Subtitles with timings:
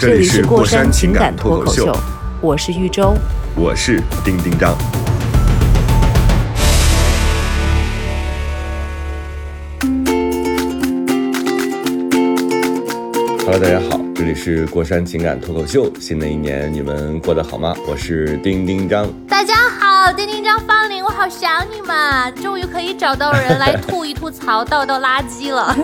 [0.00, 1.94] 这这里里是过山情感脱口秀，
[2.40, 3.14] 我是玉州。
[3.54, 4.74] 我是丁丁张。
[13.44, 15.92] Hello，大家好，这里是过山情感脱口秀。
[16.00, 17.76] 新的一年你们过得好吗？
[17.86, 19.06] 我是丁丁张。
[19.28, 20.58] 大家好，丁丁张
[21.20, 25.76] 好想你们，终于可以找到人来吐一吐槽、倒倒垃圾了。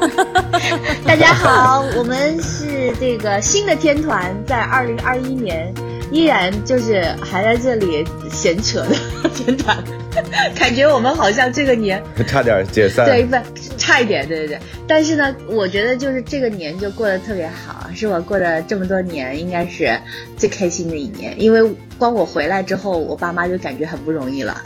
[1.06, 5.74] 大家好，我们是这个新的天团，在二零二一年
[6.10, 8.80] 依然就是还在这里闲扯
[9.22, 9.76] 的天团，
[10.58, 13.06] 感觉我们好像这个年 差点解散。
[13.06, 13.36] 对不
[13.76, 14.58] 差一点，对对对。
[14.88, 19.98] 但是呢，我觉得就是这个年就过得特别好，是我过的这么多年应该是
[20.36, 21.62] 最开心的一年，因为
[21.98, 24.60] 光我回来之后，我爸妈就感觉很不容易了，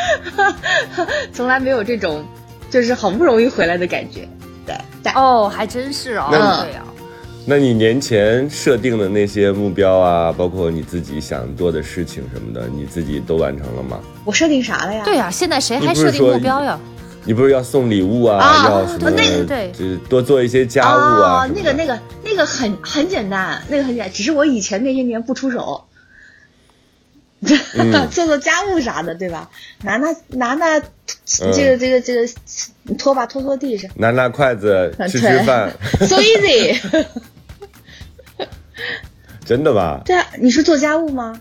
[1.32, 2.24] 从来没有这种
[2.70, 4.28] 就是好不容易回来的感觉。
[4.66, 6.84] 对，对哦，还真是哦，那对啊。
[7.50, 13.98] 那你年前设定的那些目标啊，包括你自己想做的事情什么的，你自己都完成了吗？
[14.24, 15.02] 我设定啥了呀？
[15.04, 16.78] 对呀、现在谁还设定目标呀？
[17.24, 19.10] 你不是要送礼物啊，啊要什么？
[19.10, 21.44] 对对就是多做一些家务啊。
[21.44, 25.82] 哦，那个那个那个很很简单，那个很简单，只是我以前那些年不出手，
[27.74, 29.50] 嗯 做做家务啥的，对吧？
[29.82, 32.28] 拿拿拿拿，嗯这个这个这个
[32.96, 35.72] 拖把拖拖地是拿拿筷子嗯吃吃饭
[36.06, 36.78] ，，so easy。
[39.44, 40.00] 真的吧？
[40.04, 41.38] 对啊，你是做家务吗？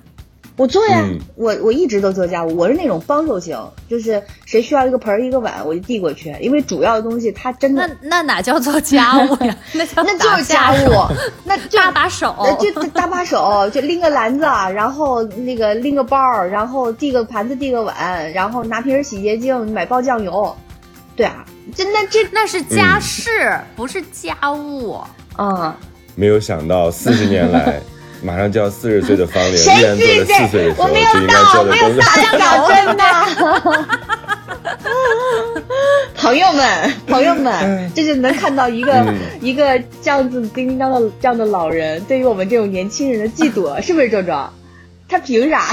[0.55, 3.57] 我做呀，嗯我我一直都做家务，我是那种帮手型，
[3.89, 9.55] 就是谁需要一个盆儿一个碗，我就递过去，因为主要的东西他真的那那哪叫做家务呀？
[9.71, 11.07] 那叫那就是家务，
[11.45, 12.35] 那就搭把手。
[12.39, 20.53] 呃，就搭把手，就拎个篮子，然后那个拎个包，然后递个盘子，递个碗，然后拿瓶洗洁精，买包酱油。
[21.15, 24.99] 对啊，这那这，那是家事，不是家务。
[25.37, 25.73] 嗯，
[26.19, 27.79] 没有想到四十年来，
[28.21, 31.87] 马上就要四十岁的方龄，谁依然做着是这四岁的时候我没有就应该到，做的工作。
[31.87, 33.03] 没有打酱油，真的。
[36.15, 44.33] 朋友们，朋友们，这是能看到一个、嗯一个这样子叮叮当的这样的老人对于我们这种年轻人的嫉妒，是不是周周？
[45.09, 45.63] 他凭啥？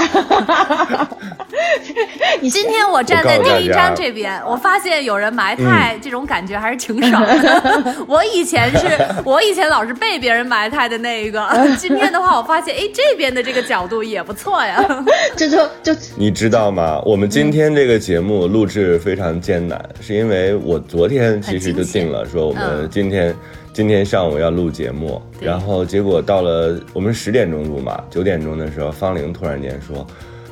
[2.41, 7.95] 你 今天我站在第一章家这边，我发现有人埋汰，这种感觉还是挺爽的。
[8.07, 8.87] 我以前是
[9.23, 14.83] 我以前老是被别人埋汰的那一个， 今天的话，我发现哎，这边的这个角度也不错呀。
[15.35, 16.99] 这就就你知道吗？
[17.05, 23.35] 我们今天这个节目录制非常艰难，是因为我昨天其实就定了，说我们嗯今天、
[23.77, 29.99] 今天上午要录节目，然后结果到了我们十点钟录嘛，九点钟的时候，方玲突然间说，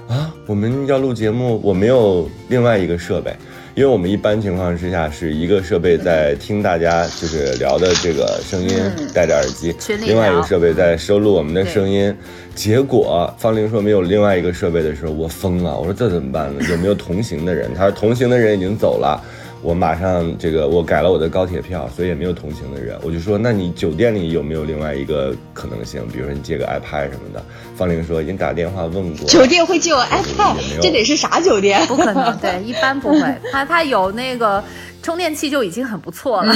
[0.08, 3.36] 啊，我们要录节目，我没有另外一个设备。
[3.74, 9.76] 因为我们一般情况之下是一个设备在听大家就是聊的这个声音，嗯戴着耳机
[10.06, 12.16] 另外一个设备在收录我们的声音。
[12.54, 15.76] 结果方玲说没有另外一个设备的时候，我疯了。
[15.76, 16.64] 我说这怎么办呢？
[16.70, 17.74] 有没有同行的人？
[17.74, 19.20] 他说同行的人已经走了。
[19.66, 22.96] 我马上这个我改了我的高铁票，所以也没有同行的人。
[23.02, 26.08] 我就说，那你酒店里有没有另外一个可能性？
[26.14, 27.44] 比如说你借个 iPad 什么的。
[27.76, 29.28] 方玲说已经打电话问过。
[29.28, 31.84] 酒店会借我 iPad，这得是啥酒店？
[31.88, 33.22] 不可能，对，一般不会。
[33.52, 34.64] 他他有那个
[35.02, 36.54] 充电器就已经很不错了。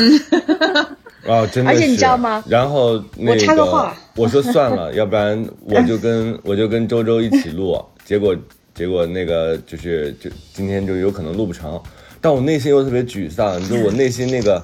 [1.25, 1.77] 哦，真的是。
[1.77, 8.35] 而且你知道吗然后那我插个话 我说算了，要不然我就跟我就跟周周一起录，结果
[8.75, 11.81] 结果那个就是就今天就有可能录不成，
[12.21, 14.63] 但我内心又特别沮丧，就我内心那个。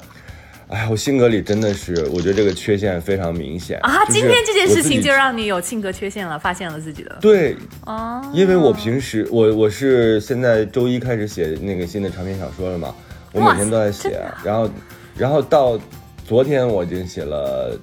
[0.68, 7.16] 哎呀，我性格里真的是，我觉得这个缺陷非常明显啊，今天这件事情就让你有性格缺陷了，发现了自己的。
[7.22, 7.56] 对，
[7.86, 12.96] 哦，因为我平时我我是现在周一开始写那个新的长篇小说了嘛，
[13.32, 14.70] 我每天都在写然后
[15.16, 15.80] 然后到
[16.28, 17.80] 昨天我已经写了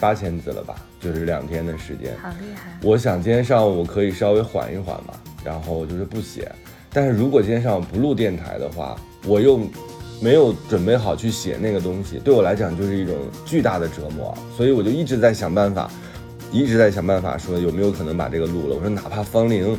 [0.00, 2.16] 八千字了吧，就是两天的时间。
[2.22, 2.78] 好厉害。
[2.82, 5.12] 我想今天上午可以稍微缓一缓嘛，
[5.44, 6.50] 然后就是不写。
[6.96, 8.96] 但是如果今天上午不录电台的话，
[9.26, 9.60] 我又
[10.18, 13.14] 没有准备好去写那个东西，对我来讲就是一种
[13.44, 15.90] 巨大的折磨，所以我就一直在想办法，
[16.50, 18.74] 一直在想办法说有没有可能把这个录了。
[18.74, 19.78] 我说哪怕方玲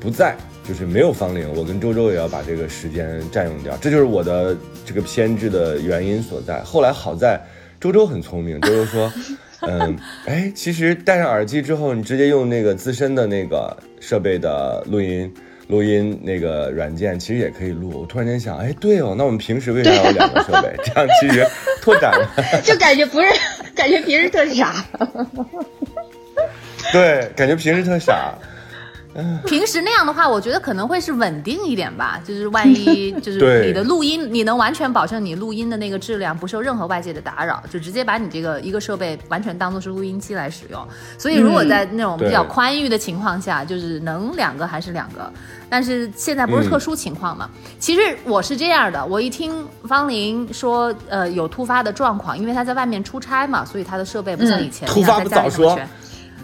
[0.00, 6.60] 不在，就是没有方玲，我跟周周也要把这个时间占用掉，这就是我的这个偏执的原因所在。
[6.64, 7.40] 后来好在
[7.80, 9.12] 周周很聪明，周周说。
[9.60, 9.96] 嗯，
[10.26, 15.32] 哎，其实戴上耳机之后，你直接用那个自身的那个设备的录音
[15.68, 18.00] 录音那个软件，其实也可以录。
[18.00, 20.74] 我突然间想，哎，对哦，那我们平时为啥要两个设备？
[20.84, 21.46] 这样其实
[21.80, 22.28] 拓展 了，
[22.64, 23.28] 就感觉不是，
[23.76, 24.74] 感觉平时特傻。
[26.92, 28.34] 对，感觉平时特傻。
[29.46, 32.22] 平时那样的话，我觉得可能会是稳定一点吧。
[32.24, 40.86] 就是万一就是你的录音，你能完全保证你录音的那个质量不受任何外界的打扰，就直接把你这个一个设备完全当做是录音机来使用。
[41.18, 45.32] 所以如果在那种比较宽裕的情况下，就是能两个还是两个。
[45.68, 47.48] 但是现在不是特殊情况嘛？
[47.78, 55.78] 其实我是这样的，我一听方林说，呃，有突发的状况，因为他在外面出差嘛，所以他的设备不像以前突发不早说。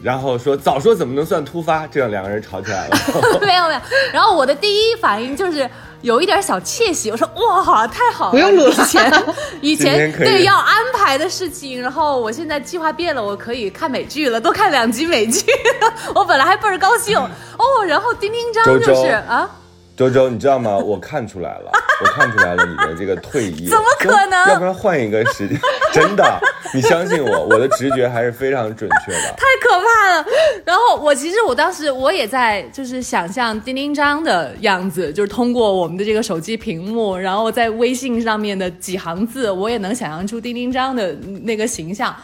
[0.05, 1.87] 然后说早说怎么能算突发？
[1.87, 2.97] 这样两个人吵起来了。
[3.41, 3.81] 没有没有。
[4.13, 5.69] 然后我的第一反应就是
[6.03, 9.25] 有一点小窃喜，我说哇太好了，不用录以前
[9.63, 15.51] 以前对要安排的事情，然后我现在计划变了，我可以看美剧了，多看两集美剧。
[16.15, 17.85] 我本来还倍儿高兴哦。
[17.89, 19.49] 然后丁丁张就是啊。
[19.97, 20.77] 周周，你知道吗？
[20.79, 21.71] 我看出来了，
[22.01, 23.69] 我看出来了你的这个退役。
[23.69, 24.49] 怎么可能？
[24.49, 25.59] 要不然换一个时间，
[25.93, 26.39] 真的，
[26.75, 29.35] 你相信我，我的直觉还是非常准确的。
[29.39, 30.27] 太可怕了。
[30.65, 41.13] 然后我其实我当时我也在就是想象丁丁张的样子，就是通过我们的这个手机屏幕，然后在微信上面的几行字，我也能想象出丁丁张的
[41.43, 42.15] 那个形象。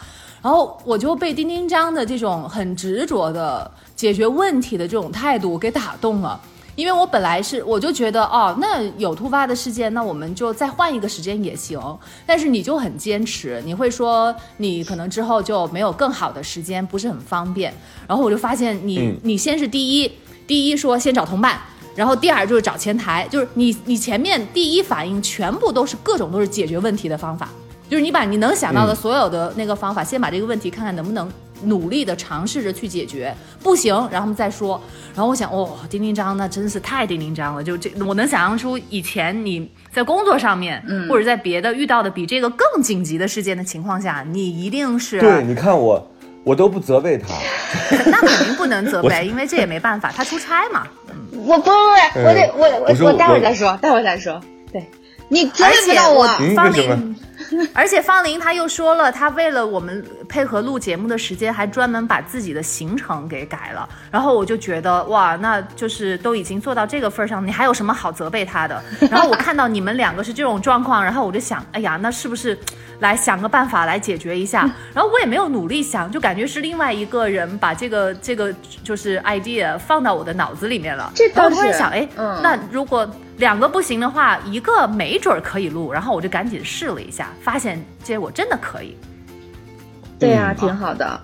[0.41, 6.39] 然后我就被丁丁张的这种很执着的解决问题的这种态度给打动了。
[6.81, 11.79] 因为我本来是我就觉得哦，那有突发的事件，那我们就再换一个时间也行。
[12.25, 17.71] 但是你就很坚持，你会说你可能之后就没有更好的时间，不是很方便。
[18.07, 20.11] 然后我就发现你，你先是第一，
[20.47, 21.61] 第一说先找同伴，
[21.95, 27.47] 然后第二就是找前台，就是你你前面第一反应全部都是各种都是解决问题的方法，
[27.87, 31.31] 就是你把你能想到的所有的那个方法，先把这个问题看看能不能。
[31.65, 34.81] 努力的尝试着去解决，不行，然后我们再说。
[35.13, 37.63] 然后我想，哦，叮叮张那真是太叮叮张了。
[37.63, 45.43] 就这，我能想象出以前你在工作上面，嗯，或者在别的遇到的比这个更紧急的事件的情况下，你一定是对。
[45.43, 46.11] 你看我，
[46.43, 47.27] 我都不责备他，
[48.09, 50.87] 那肯定不能责备， 因为这也没办法，他出差嘛。
[51.33, 51.69] 我不不
[52.13, 54.39] 不，我得我我我待会儿再说，待会儿再说。
[54.71, 54.85] 对，
[55.31, 57.15] 你责备不到我，方林。
[57.73, 63.87] 而且方林他又说了，他为了我们配合录节目的时间，还专门把自己的行程给改了。
[64.11, 68.81] 然后我就觉得，哇，那就是都已经做到这个份上，你还有什么好责备他的？
[69.09, 72.57] 然后我看到你们两个是这种状况，然后我就想，哎呀，那是不是
[72.99, 74.69] 来想个办法来解决一下？
[74.93, 81.11] 然后我也没有努力想，就感觉是另外一个人把这个这个就是 idea 放到我的脑子里面了。
[81.15, 81.55] 这倒是。
[81.55, 83.09] 突然想，哎，那如果。
[83.41, 88.95] 两个不行的话，一个没准儿可以录，然后我就赶紧试了一下，发现结果真的可以。
[90.19, 91.19] 对呀，挺好的。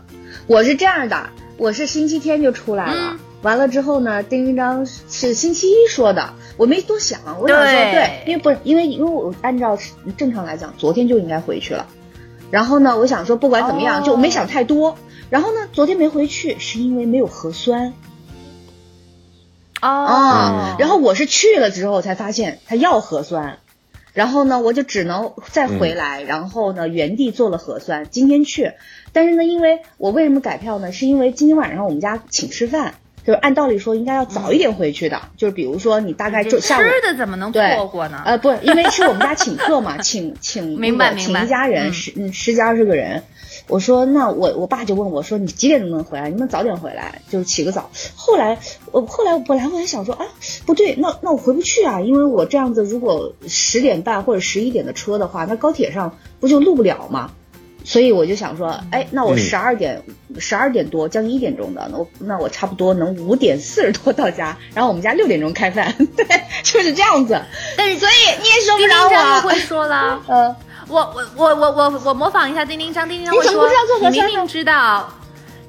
[0.48, 9.78] 我是这样的，我是星期天就出来了，完了之后呢，丁一章是星期一说的，我没多想，我想说对，因为不是因为因为我按照
[10.18, 11.86] 正常来讲，昨天就应该回去了。
[12.50, 14.98] 然后呢，我想说不管怎么样，就没想太多。
[15.30, 17.94] 然后呢，昨天没回去是因为没有核酸。
[19.82, 23.60] 哦，然后我是去了之后才发现他要核酸，
[24.14, 28.08] 然后呢，我就只能再回来，然后呢原地做了核酸。
[28.10, 28.72] 今天去，
[29.14, 30.92] 但是呢，因为我为什么改票呢？
[30.92, 38.24] 是因为今天晚上我们家请吃饭，就是按道理说应该要早一点回去的，就是比如说你大概就下午吃的怎么能错过呢？
[38.26, 43.24] 呃，不，因为是我们家请客嘛，请请 明白请一家人十嗯十几二十个人。
[43.68, 46.30] 我说那我我爸就问我说你几点钟能回来？
[46.30, 47.90] 你们早点回来，就是起个早。
[48.16, 48.58] 后来
[48.92, 50.26] 我后来本来我还想说啊
[50.66, 57.32] 不对，那那我回不去啊，因为我这样子如果十点半或者十一点的车的话，那高铁上不就录不了吗？
[57.84, 60.02] 所以我就想说，哎，那我十二点
[60.38, 66.26] 十二点多将近一点钟的，那我那我差不多能五点四十多到家，然后我们家六点钟开饭， 对，
[66.64, 67.42] 就是这样子。
[67.78, 69.42] 但是所以你也说不了我。
[69.48, 70.56] 会说了，嗯。
[70.88, 73.70] 我我我我我我模仿一下丁丁张，丁丁张会说，
[74.02, 75.12] 你明明知道，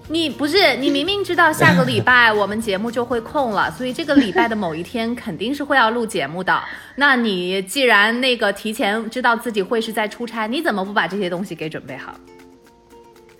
[0.09, 6.63] 你不是你明明知道下个礼拜 我们节目就会空了，所以这个礼拜的某一天肯定是会要录节目的。
[6.95, 12.15] 那你既然那个提前知道自己会是在出差，你怎么不把这些东西给准备好？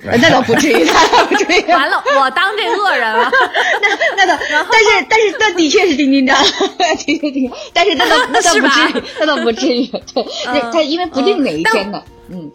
[0.03, 1.65] 那倒不至于， 那倒不至于。
[1.73, 3.31] 完了，我当这恶人了。
[4.17, 4.39] 那那倒，
[4.71, 6.37] 但是但是那的确是丁丁张，
[7.05, 7.51] 丁丁丁。
[7.73, 9.87] 但是那倒那倒不至于，那倒不至于。
[9.87, 12.03] 对，那他因为不定哪一天呢。
[12.29, 12.51] 嗯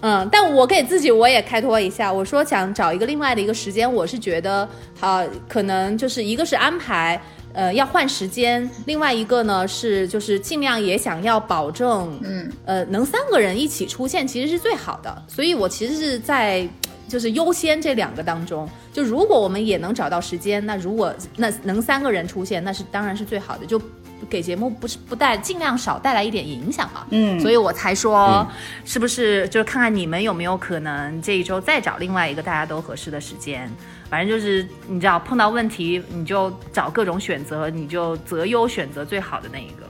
[0.00, 4.68] 嗯，但我给自己我也开脱一下，我说想找一个另外的一个时间，我是觉得
[5.00, 7.20] 好，可能就是一个是安排。
[7.58, 8.70] 呃，要换时间。
[8.86, 15.22] 另外一个呢是，就是尽量也想要保证，嗯，呃，能三个人一起出现，其实是最好的。
[15.26, 16.68] 所以我其实是在
[17.08, 23.82] 就是优先这两个当中，就如果我们也能找到时间，那如果那能三个人出现，那是当然是最好的，就
[24.30, 27.06] 给节目不是不带尽量少带来一点影响嘛。
[27.10, 28.46] 嗯所以我才说，
[28.84, 33.68] 是不是就是看看你们有没有可能这一周再找另外一个大家都合适的时间。
[34.10, 39.87] 反正就是你知道，碰到问题你就找各种选择，你就择优选择最好的那一个。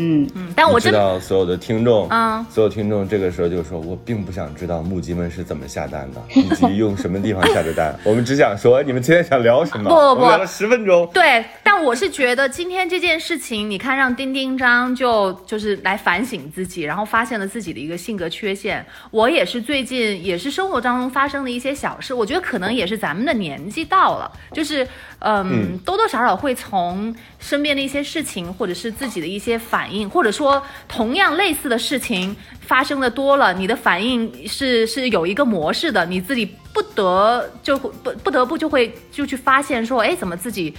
[0.00, 9.90] 嗯，嗯，但我知，道所有的听众，嗯所有听众这个时候就说，我并不想知道木鸡们是怎么下单的，以及用什么地方下的单，我们只想说你们今天想聊什么。
[9.90, 11.08] 不不不聊了十分钟。
[11.12, 18.84] 对，但我是觉得今天这件事情，你看让丁丁张就就是来反省自己，然后发现了自己的一个性格缺陷。
[19.10, 24.84] 我也是最近也是生活当中发生的一些小事，我觉得可能也是咱们的年纪到了，就是
[25.18, 40.74] 嗯，嗯多多少少会从身边的一些事情，或者是自己的一些反应，或者说同样类似的事情发生的多了，你的反应是是有一个模式的，你自己不得就会不不得不就会就去发现说，哎，怎么自己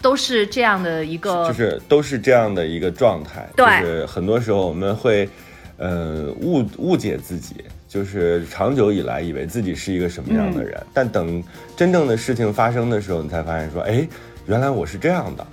[0.00, 3.80] 都是这样的一个，就是都是这样的一个状态，对。
[3.80, 5.28] 就是很多时候我们会，
[5.76, 7.56] 呃，误误解自己，
[7.88, 11.42] 就是长久以来以为自己是一个什么样的人，但等
[11.76, 14.06] 真正的事情发生的时候，你才发现说，哎，
[14.46, 15.46] 原来我是这样的，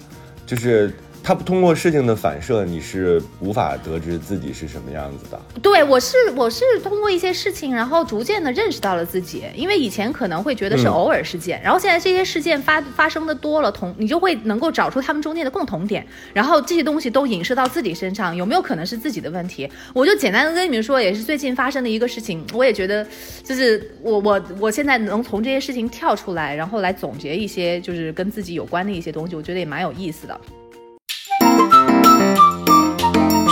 [0.46, 5.40] 就是他通过事情的反射，你是无法得知自己是什么样子的。
[5.62, 19.70] 对我是我是通过一些事情，然后逐渐的认识到了自己，因为以前可能会觉得是嗯偶尔事件，然后现在这些事件发发生的多了，同你就会能够找出他们中间的共同点，然后这些东西都影射到自己身上，有没有可能是自己的问题？
[19.94, 23.06] 我就简单的跟你们说，也是最近发生的一个事情，我也觉得
[23.44, 30.42] 就是我我我现在能从这些事情跳出来，然后来总结一些就是跟自己有关的一些东西，我觉得也蛮有意思的。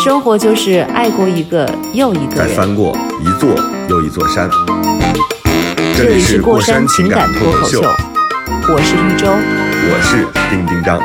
[0.02, 2.48] 生活就是爱过一个又一个人。
[2.48, 3.50] 再翻过一座
[3.90, 4.50] 又一座山。
[5.94, 9.28] 这里是过山情感脱口秀，我是玉州。
[9.92, 11.02] 我是丁丁张。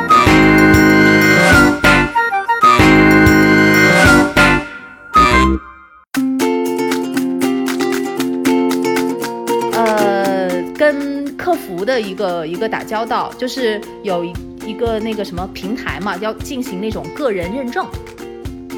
[9.73, 14.33] 呃，跟客服的一个一个打交道，就是有一
[14.65, 17.85] 一个那个什么平台嘛，要进行那种个人认证，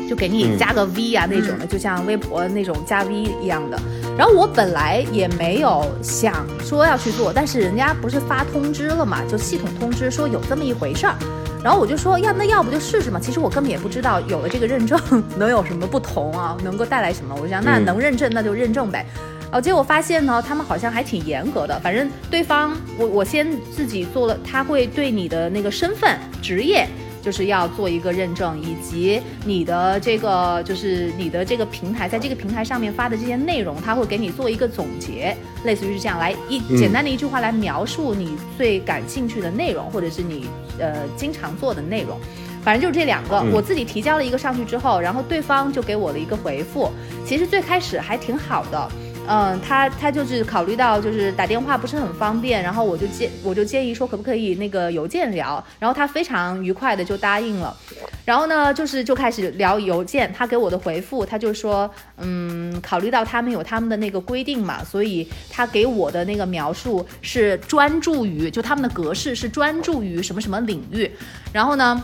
[0.07, 3.79] 就给你嗯加个 V 啊、那种的，就像微博那种加 V 一样的。
[4.17, 11.15] 然后我本来也没有想说要去做，但是人家不是发通知了嘛，就系统通知说有这么一回事儿。
[11.63, 13.19] 然后我就说，要那要不就试试嘛。
[13.19, 14.99] 其实我根本也不知道有了这个认证
[15.37, 17.35] 能有什么不同啊，能够带来什么。
[17.35, 19.05] 我就想那嗯能认证那就认证呗。
[19.51, 21.77] 哦，结果发现呢，他们好像还挺严格的。
[21.79, 26.87] 反正对方，我我先自己做了，他会对你的那个身份、职业，
[27.27, 40.47] 就是要做一个认证，以及你的这个就是你的这个平台，在这个平台上面发的这些内容，他会给你做一个总结，类似于是这样来一嗯简单的一句话来描述你最感兴趣的内容，或者是你
[40.79, 42.17] 呃经常做的内容。
[42.63, 46.89] 反正就是这两个，嗯我自己提交了一个上去之后，然后对方就给我了一个回复。
[47.25, 48.89] 其实最开始还挺好的，
[49.27, 57.75] 嗯，他他就是考虑到就是打电话不是很方便，然后我就建我就建议说可不可以那个邮件聊，然后他非常愉快的就答应了。
[58.23, 71.09] 然后呢，就是就开始聊邮件，他给我的回复，他就说，嗯，考虑到他们有他们的那个规定嘛，所以他给我的那个描述是专注于，就他们的格式是专注于什么什么领域。
[71.53, 72.03] 然后呢，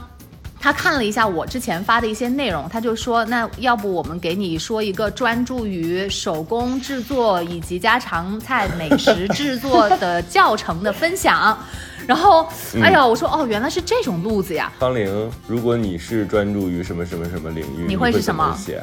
[0.63, 11.57] 他看了一下我之前发的一些内容，他就说，那要不我们给你说一个专注于手工制作以及家常菜美食制作的教程的分享。
[12.07, 12.47] 然后，
[12.81, 14.71] 哎呀，我说哦，原来是这种路子呀。
[14.79, 18.81] 方玲，如果你是专注于什么什么什么领域，你会是什么写？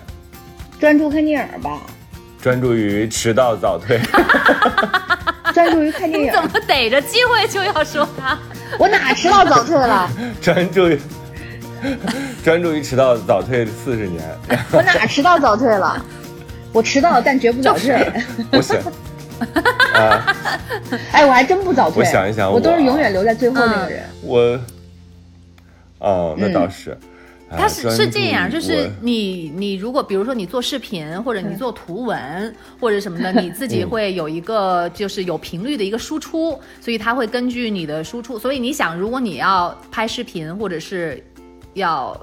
[0.79, 1.81] 专注看电影吧，
[2.43, 3.99] 专注于迟到早退。
[5.55, 6.43] 专注于看电影你怎。
[6.43, 8.39] 么逮着机会就要说他？
[8.79, 10.11] 我哪迟到早退了？
[10.43, 11.01] 专注于
[12.45, 14.23] 专注于迟到早退四十年。
[14.73, 16.05] 我哪迟到早退了？
[16.73, 17.95] 我迟到，但绝不早退。
[18.53, 18.77] 我想
[19.95, 20.37] 啊，
[21.13, 22.05] 哎，我还真不早退。
[22.05, 24.05] 我想一想我都是永远留在最后那个人。
[24.23, 24.61] 我
[25.99, 26.91] 哦，那倒是。
[26.93, 26.97] 哎
[27.53, 41.21] 他是是这样，就是你你如果比如说你做视频或者你做图文或者什么的，你自己嗯会有一个就是有频率的一个输出，所以它会根据你的输出，所以你想，如果你要拍视频或者是
[41.75, 42.19] 要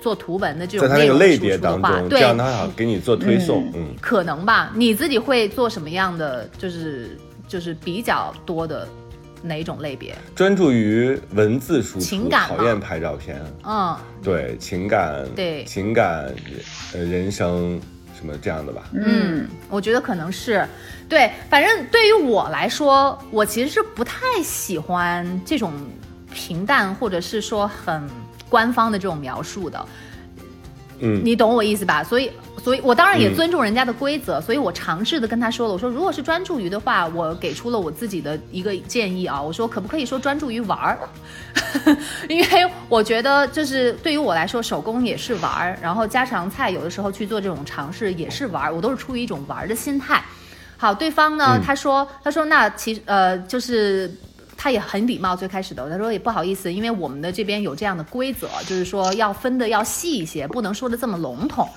[0.00, 3.70] 做图文的这种类输出的话，别当中，这，样它好给你做推送。
[3.74, 4.72] 嗯，可能吧？
[4.74, 6.48] 你自己会做什么样的？
[6.58, 8.88] 就是就是比较多的
[9.42, 10.14] 哪种类别？
[10.34, 13.40] 专注于文字输出，情感讨厌拍照片。
[13.64, 16.32] 嗯，对情感，对情感，
[16.94, 17.80] 呃，人生
[18.18, 18.82] 什么这样的吧。
[18.92, 20.66] 嗯，我觉得可能是，
[21.08, 25.72] 对，反正对于我来说，我其实是不太喜欢这种
[26.32, 28.02] 平淡或者是说很
[28.52, 29.86] 官方的这种描述的。
[31.04, 32.04] 嗯，你懂我意思吧？
[32.04, 32.30] 所以，
[32.62, 40.98] 所以我当然也尊重人家的规则，所以我尝试的跟他说了，我说如果是专注于的话，我给出了我自己的一个建议啊，我说可不可以说专注于玩儿？
[42.28, 42.46] 因为
[42.88, 50.22] 我觉得就是对于我来说，手工也是玩儿，然后家常菜有的时候去做这种尝试也是玩儿，我都是出于一种玩儿的心态。
[50.76, 54.08] 好，对方呢，他说，他说那其实呃就是。
[54.62, 61.68] 他也很礼貌，最开始的他说也不好意思，因为我们的这边有这样的规则，就是说要分的要细一些，不能说的这么笼统。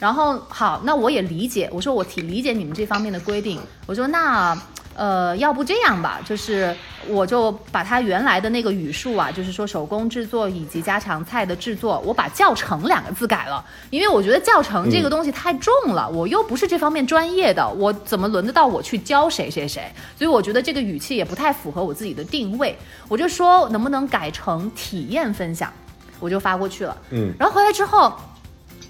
[0.00, 3.60] 然后好，那我也理解，我说我挺理解你们这方面的规定。
[3.86, 4.60] 我说那
[4.94, 6.74] 呃，要不这样吧，就是
[7.08, 19.90] 我就把它原来的那个语数啊，就是说手工制作以及家常菜的制作，我把教程两个字改了，因为我觉得教程这个东西太重了，我又不是这方面专业的，我怎么轮得到我去教谁谁谁？
[20.16, 22.76] 所以我觉得这个语气也不太符合我自己的定位，
[23.08, 25.72] 我就说能不能改成体验分享，
[26.20, 26.96] 我就发过去了。
[27.10, 28.12] 嗯，然后回来之后。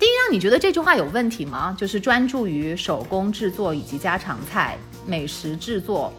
[0.00, 1.76] 第一让你觉得这句话有问题吗？
[1.78, 6.12] 就是专注于手工制作以及家常菜、美食制作、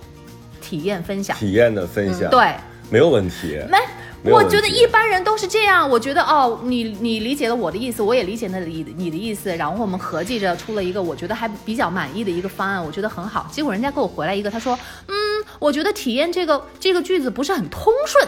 [0.61, 1.35] 体验分享。
[1.37, 2.53] 体验的分享，对，
[2.89, 3.59] 没有问题。
[3.69, 5.89] 没，我觉得一般人都是这样。
[5.89, 13.49] 我觉得哦，你你理解了我的意思，我也理解了你你的意思，然后我们合计着出了一个我觉得还比较满意的一个方案，我觉得很好。
[13.51, 15.13] 结果人家给我回来一个，他说，嗯，
[15.59, 18.25] 我觉得体验这个这个句子不是很通顺，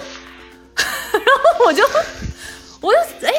[1.14, 1.84] 然后我就
[2.82, 3.32] 我就哎，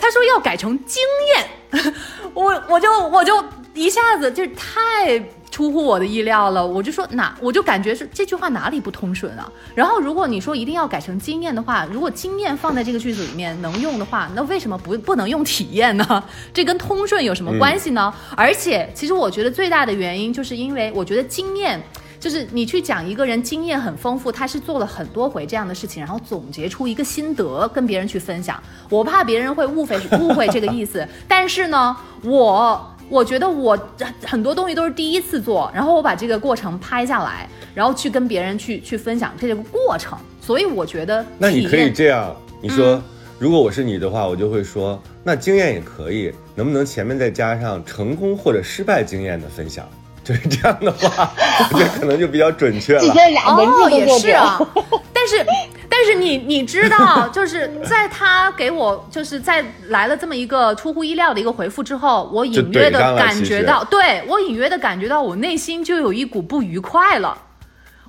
[0.00, 1.00] 他说要改成经
[1.36, 1.94] 验，
[2.34, 5.22] 我我就我就一下子就太
[5.52, 9.48] 出乎我的意料了，我就说哪我就感觉是这句话哪里不通顺啊？
[9.74, 16.24] 然后如果你说一定要改成经验的话，如果经验放在这个句子里面能用的话，那为什么不不能用体验呢？
[16.54, 18.12] 这跟通顺有什么关系呢？
[18.34, 21.80] 而且其实我觉得最大的原因就是因为我觉得经验。
[22.18, 28.62] 就是你去讲一个人经验很丰富，他是做了很多回这样的事情，然后总结出一个心得跟别人去分享。
[28.88, 33.78] 我怕别人会误会误会这个意思，但是呢，我我觉得我
[34.24, 43.02] 很多东西都是第一次做，然后我把这个过程拍下来，然后去跟别人去去分享这个过程，所以我觉得那你可以这样，你说，嗯
[43.38, 49.84] 如果我是你的话，我就会说，那经验也可以，能不能前面再加上成功或者失败经验的分享？
[50.24, 51.32] 就是这样的话，
[51.72, 53.00] 我觉得可能就比较准确了。
[53.00, 55.44] 直接俩文字哦，也都做不是啊了。，但是
[55.88, 67.36] 但是你你知道，就是在他给我就是在来了这么一个出乎意料的一个回复之后，我隐约的感觉到，对我隐约的感觉到我内心就有一股不愉快了。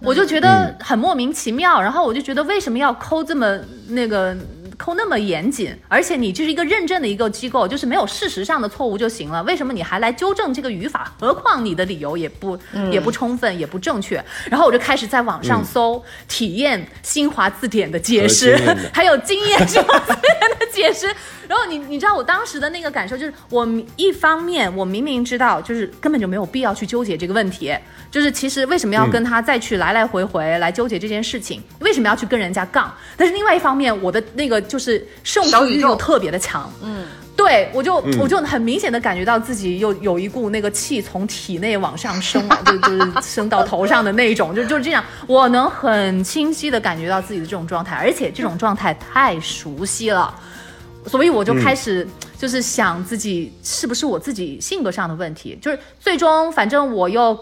[0.02, 4.36] 我就觉得很莫名其妙，然后我就觉得为什么要抠这么那个
[4.77, 5.75] 抠那么严谨？
[5.88, 11.13] 而且你就是一个认证的一个机构，就是没有事实上的错误就行了，为什么你还来纠正这个语法？
[11.19, 12.57] 何况你的理由也不、
[12.91, 14.23] 也不充分，也不正确。
[14.49, 18.57] 然后我就开始在网上搜、体验新华字典的解释
[18.93, 21.07] 还有经验新华字典的解释。
[21.45, 27.75] 然后你你知道我当时的那个感受就是，我一方面我明明知道，就是根本就没有必要去纠结这个问题，
[28.09, 31.62] 就是其实为什么要跟他再去来来回回来纠结这件事情？
[31.81, 32.91] 为什么要去跟人家杠？
[33.17, 37.06] 但是另外一方面，我的那个就是胜负欲又特别的强，嗯。
[37.36, 50.34] 对，我就、我就很明显的感觉到自己又有一股那个气从体内往上升了， 就就是升到头上的那种，就就是这样，我能很清晰的感觉到自己的这种状态，而且这种状态太熟悉了。
[51.08, 57.36] 所以我就开始就是想自己是不是我自己性格上的问题，就是最终反正我又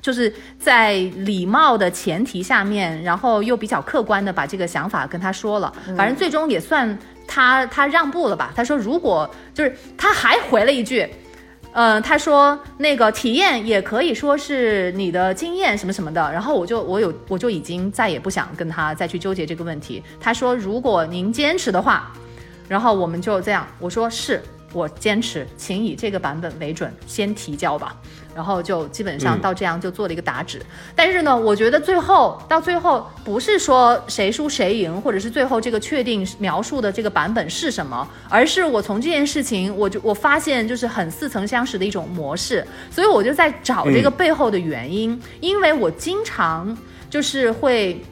[0.00, 8.52] 就是在礼貌的前提下面，然后又比较客观的把这个想法跟他说了，反正最终也算他他让步了吧。
[8.54, 11.08] 他说如果就是他还回了一句。
[11.72, 20.02] 嗯，他说那个体验也可以说是你的经验什么什么的，然后我就我有我就已经再也不想跟他再去纠结这个问题。
[20.20, 22.12] 他说如果您坚持的话，
[22.66, 27.94] 然后我们就这样，我说是我坚持，请以这个版本为准，先提交吧。
[28.34, 30.60] 然后就基本上到这样就做了一个打纸。
[30.94, 46.76] 但是呢，我觉得最后到最后不是说谁输谁赢，或者是最后这个确定描述的这个版本是什么，而是我从这件事情，我就我发现就是很似曾相识的一种模式，所以我就在找这个背后的原因，因为我经常
[47.08, 48.02] 就是会。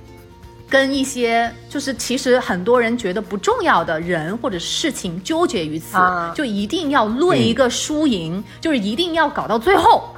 [0.69, 10.15] 跟一些就是其实很多人觉得不重要的人或者事情纠结于此，啊就一定要论一个输赢，就是一定要搞到最后。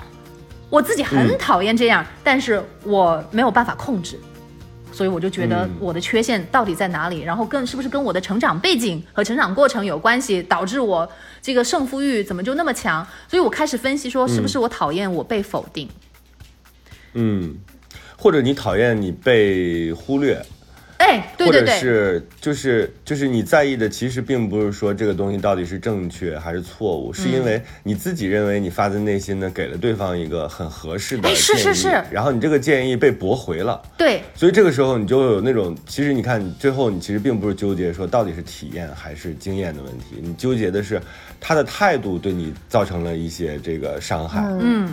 [0.69, 4.19] 我自己很讨厌这样，但是我没有办法控制。
[4.93, 11.09] 所以我就觉得嗯我的缺陷到底在哪里，然后更是不是跟我的成长背景和成长过程有关系，导致我
[11.41, 13.07] 这个胜负欲怎么就那么强？
[13.29, 15.89] 所以我开始分析说，是不是我讨厌我被否定？
[17.15, 17.57] 嗯，
[18.21, 20.39] 或者你讨厌你被忽略，
[20.99, 33.81] 哎，对对或者，是就是就是你在意的，其实并不是说这个东西到底是正确还是错误，是嗯因为你自己认为你发自内心的给了对方一个很合适的哎建议，是是是然后你这个建议被驳回了。
[33.97, 41.01] 对所以这个时候你就会有那种，其实你看，你最后你其实并不是纠结说到底是体验还是经验的问题，你纠结的是
[41.41, 44.45] 他的态度对你造成了一些这个伤害。
[44.61, 44.93] 嗯。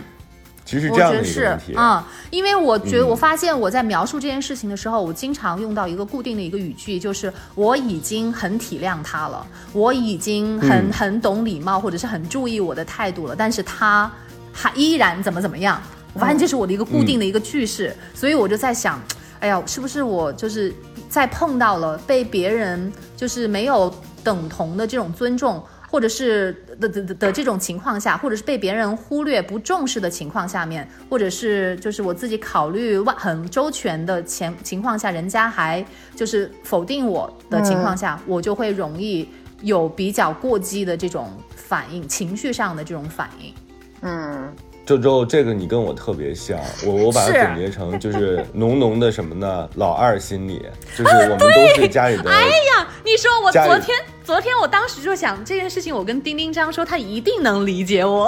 [0.68, 1.74] 其实这样的我觉得是一个问题。
[1.76, 14.12] 啊、因为我觉得嗯我发现我在描述这件事情的时候，我经常用到一个固定的一个语句，就是我已经很体谅他了，我已经很、嗯很懂礼貌，或者是很注意我的态度了，但是他
[14.52, 15.82] 还依然怎么怎么样。
[16.14, 19.02] 我发现这是我的一个固定的一个句式，所以我就在想，
[19.40, 20.74] 哎呀，是不是我就是
[21.08, 25.64] 在碰到了被别人就是没有等同的这种尊重。
[25.90, 39.28] 或者是的的的的这种情况下，或者是被别人忽略、不重视的情况下面，或者是就是我自己考虑万很周全的前情况下，人家还就是否定我的情况下，我就会容易
[39.62, 43.54] 有比较过激的这种反应，情绪上的这种反应。
[44.02, 44.54] 嗯，
[44.86, 49.68] 周周，这个你跟我特别像，我我把它总结成就是浓浓的什么呢？
[49.76, 50.62] 老二心理，
[50.96, 52.30] 就是我们都是家里的。
[52.30, 53.98] 哎呀，你说我昨天，
[54.28, 58.28] 昨天我当时就想这件事情，我跟丁丁张说，他一定能理解我，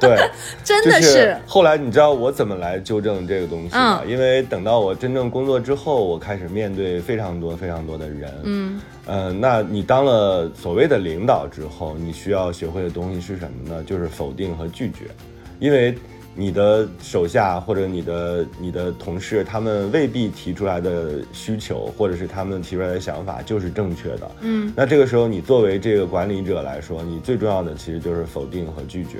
[0.00, 0.16] 对，
[0.64, 4.00] 真的就是是，后来你知道我怎么来纠正这个东西吗？
[4.02, 8.32] 嗯因为等到我真正工作之后，我开始面对非常多非常多的人。
[8.44, 13.84] 嗯呃，那你当了所谓的领导之后，你需要学会的东西是什么呢？
[13.84, 15.04] 就是否定和拒绝，
[15.58, 15.94] 因为
[16.38, 24.30] 你的手下或者你的你的同事，他们未必提出来的需求，或者是他们提出来的想法就是正确的。
[24.42, 29.18] 嗯，那这个时候，你作为这个管理者来说，你最重要的其实就是否定和拒绝。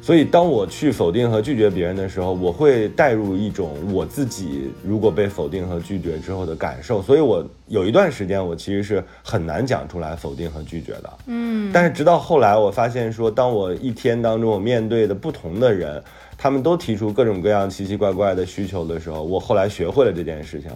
[0.00, 7.02] 所以，当我去否定和拒绝别人的时候，我会带入一种我自己如果被否定和拒绝之后的感受。
[7.02, 11.12] 所以我有一段时间，我其实是很难讲出来否定和拒绝的。
[11.26, 16.02] 嗯，但是直到后来，我发现说，当我一天当中我面对的不同的人，
[16.38, 20.70] 他们都提出各种各样奇奇怪怪的需求的时候，我后来学会了这件事情，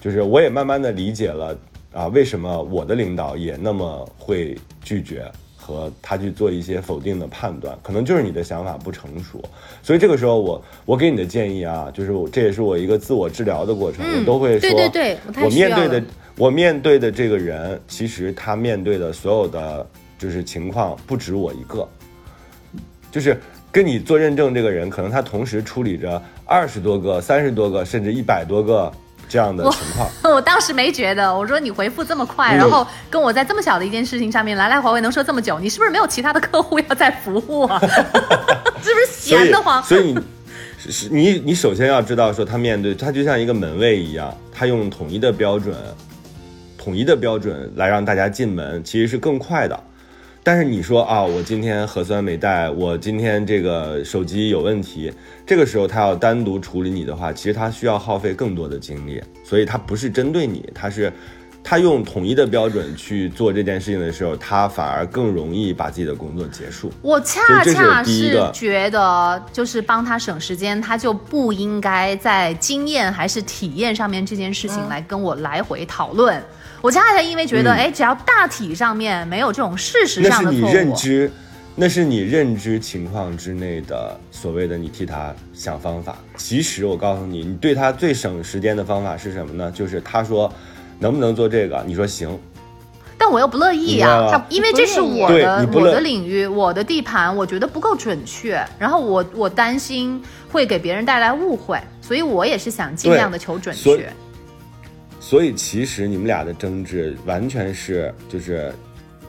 [0.00, 1.56] 就是我也慢慢的理解了
[1.92, 5.24] 啊，为什么我的领导也那么会拒绝。
[5.56, 9.42] 和他去做一些否定的判断，可能就是你的想法不成熟，
[9.82, 19.86] 所以这个时候我我给你的建议啊，就是我这也是我一个自我治疗的过程，嗯我都会说，对对对我面对的我面对的这个人，其实他面对的所有的
[20.18, 21.88] 就是情况不止我一个，
[23.10, 23.40] 就是
[23.74, 28.88] 跟你做认证这个人，可能他同时处理着二十多个、三十多个，甚至一百多个
[29.28, 30.08] 这样的情况。
[30.32, 37.80] 我当时没觉得，我说你回复这么快，嗯然后跟我在这么小的一件事情上面来来回回能说这么久，你是不是没有其他的客户要再服务啊？
[38.80, 39.82] 是不是闲得慌？
[39.82, 40.16] 所以
[40.78, 45.74] 是你你首先要知道说，他面对他就像一个门卫一样，他用统一的标准，
[46.78, 49.80] 统一的标准来让大家进门，其实是更快的。
[50.46, 55.10] 但是你说啊，我今天核酸没带，我今天这个手机有问题，
[55.46, 61.10] 这个时候他要单独处理你的话，其实他需要耗费更多的精力，所以他不是针对你，他是
[61.62, 66.92] 他用统一的标准去做这件事情的时候，他反而更容易把自己的工作结束。
[67.00, 76.38] 我恰恰是觉得，就是帮他省时间，他就不应该在经验还是体验上面这件事情来跟我来回讨论。
[76.84, 81.32] 我恰恰因为觉得，嗯哎、只要大体上面没有这种事实那是你上的错误，认知，
[81.74, 86.18] 那是你认知情况之内的所谓的你替他想方法。
[86.36, 89.72] 其实我告诉你，你对他最省时间的方法是什么呢？
[89.72, 90.52] 就是他说
[90.98, 92.38] 能不能做这个，你说行，
[93.16, 104.12] 但我又不乐意明白呀、了他因为这是我的我的领域，我的地盘，我觉得不够准确，然后我我担心会给别人带来误会，所以我也是想尽量的求准确。
[105.24, 108.70] 所以其实你们俩的争执完全是就是。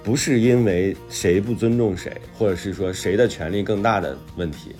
[0.04, 4.76] 不是因为谁不尊重谁，或者是说谁的权利更大的问题，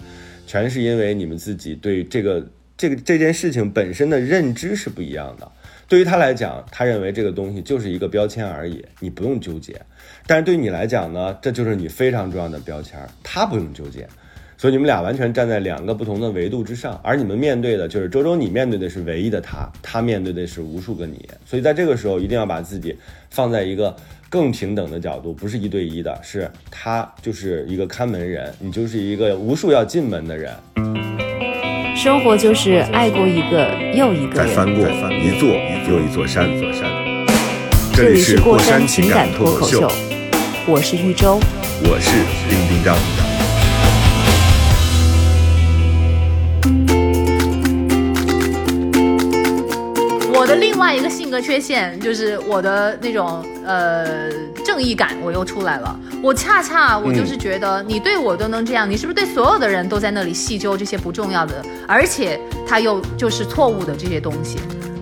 [0.46, 2.48] 全是因为你们自己对这个
[2.78, 5.52] 这个这件事情本身的认知是不一样的。
[5.88, 9.76] 对于他来讲，他认为这个东西就是一个标签而已，你不用纠结。
[10.28, 14.08] 但是对你来讲呢，这就是你非常重要的标签，他不用纠结。
[14.58, 21.28] 所以你们俩完全站在两个不同的维度之上，而你们面对的就是周周，你面对的是唯一的他，他面对的是无数个你。
[21.46, 22.96] 所以在这个时候，一定要把自己
[23.30, 23.94] 放在一个
[24.30, 30.54] 更平等的角度，不是一对一的，是他就是一个看门人，你就是一个无数要进门的人。
[31.98, 34.48] 生活就是爱过一个又一个人。
[34.48, 35.50] 再翻过一座
[35.90, 36.48] 又一座山。
[37.94, 39.92] 这里是过山情感脱口秀，
[40.68, 41.40] 我是玉州，
[41.84, 42.12] 我是
[42.50, 43.25] 丁丁张。
[50.86, 54.30] 外一个性格缺陷就是我的那种呃
[54.64, 56.00] 正义感，我又出来了。
[56.22, 64.60] 我恰恰我就是觉得你对我都能这样，你是不是对所有的人都在那里细究这些不重要的，而且他又就是错误的这些东西？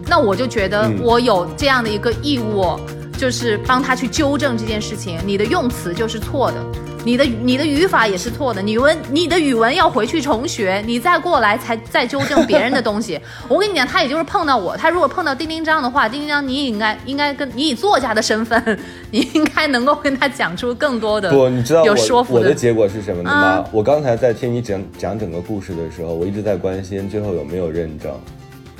[0.08, 2.80] 那我就觉得我有这样的一个义务，
[3.17, 5.19] 就是帮他去纠正这件事情。
[5.26, 6.63] 你的用词就是错的。
[7.05, 13.19] 你的你的语法也是错的，你文你的语文要回去重学，你再过来才再纠正别人的东西。
[13.49, 18.79] 我跟你讲，他也就是碰到我，他如果碰到丁丁章的话，丁丁章你应该应该跟你以作家的身份，
[19.11, 23.31] 你应该能够跟他讲出更多的不，你知道有说服我的结果是什么的吗？
[23.35, 28.11] 啊我刚才在听你讲讲整个故事的时候，我一直在关心最后有没有认证。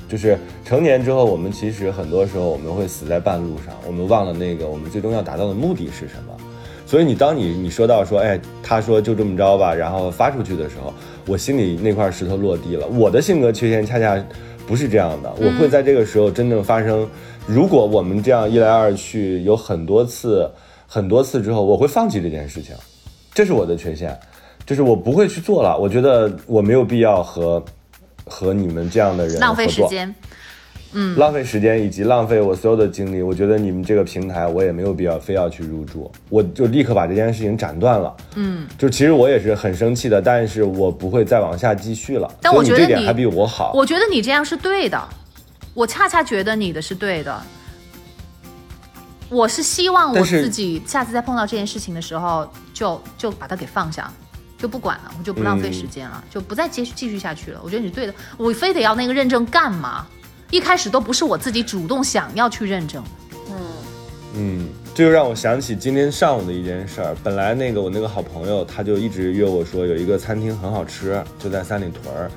[0.10, 6.34] 就是成年之后，我们其实很多时候我们会死在半路上，我们忘了那个我们最终要达到的目的是什么。
[6.94, 10.94] 所以你当你你说到说，哎，他说就这么着吧，然后发出去的时候，
[11.26, 12.86] 我心里那块石头落地了。
[12.86, 14.24] 我的性格缺陷恰恰
[14.68, 17.10] 不是这样的，我会在这个时候真正发生。
[17.48, 20.48] 如果我们这样一来二去有很多次、
[20.86, 22.76] 很多次之后，我会放弃这件事情，
[23.34, 24.16] 这是我的缺陷，
[24.64, 25.76] 就是我不会去做了。
[25.76, 27.66] 我觉得我没有必要和
[28.24, 30.14] 和你们这样的人浪费时间。
[31.16, 38.16] 浪费时间以及浪费我所有的精力，我觉得你们这个平台我也没有必要非要去入驻，我就立刻把这件事情斩断了。
[38.36, 42.32] 嗯，就其实我也是很生气的，但是我不会再往下继续了。
[42.42, 43.74] 但我觉得你你这点还比我好。
[43.74, 45.02] 我觉得你这样是对的，
[45.74, 47.42] 我恰恰觉得你的是对的。
[49.30, 54.12] 我是希望我自己下次再碰到这件事情的时候，就就把它给放下，
[54.60, 57.60] 就不管了，我就不浪费时间了，就不再继续继续下去了。
[57.64, 60.06] 我觉得你是对的，我非得要那个认证干嘛？
[60.54, 63.04] 一开始都不是我自己主动想要去认证，
[63.50, 63.56] 嗯
[64.36, 67.18] 嗯，这就让我想起今天上午的一件事儿。
[67.24, 72.32] 本来那个我那个好朋友，他就一直约我说有一个餐厅很好吃，就在三里屯儿，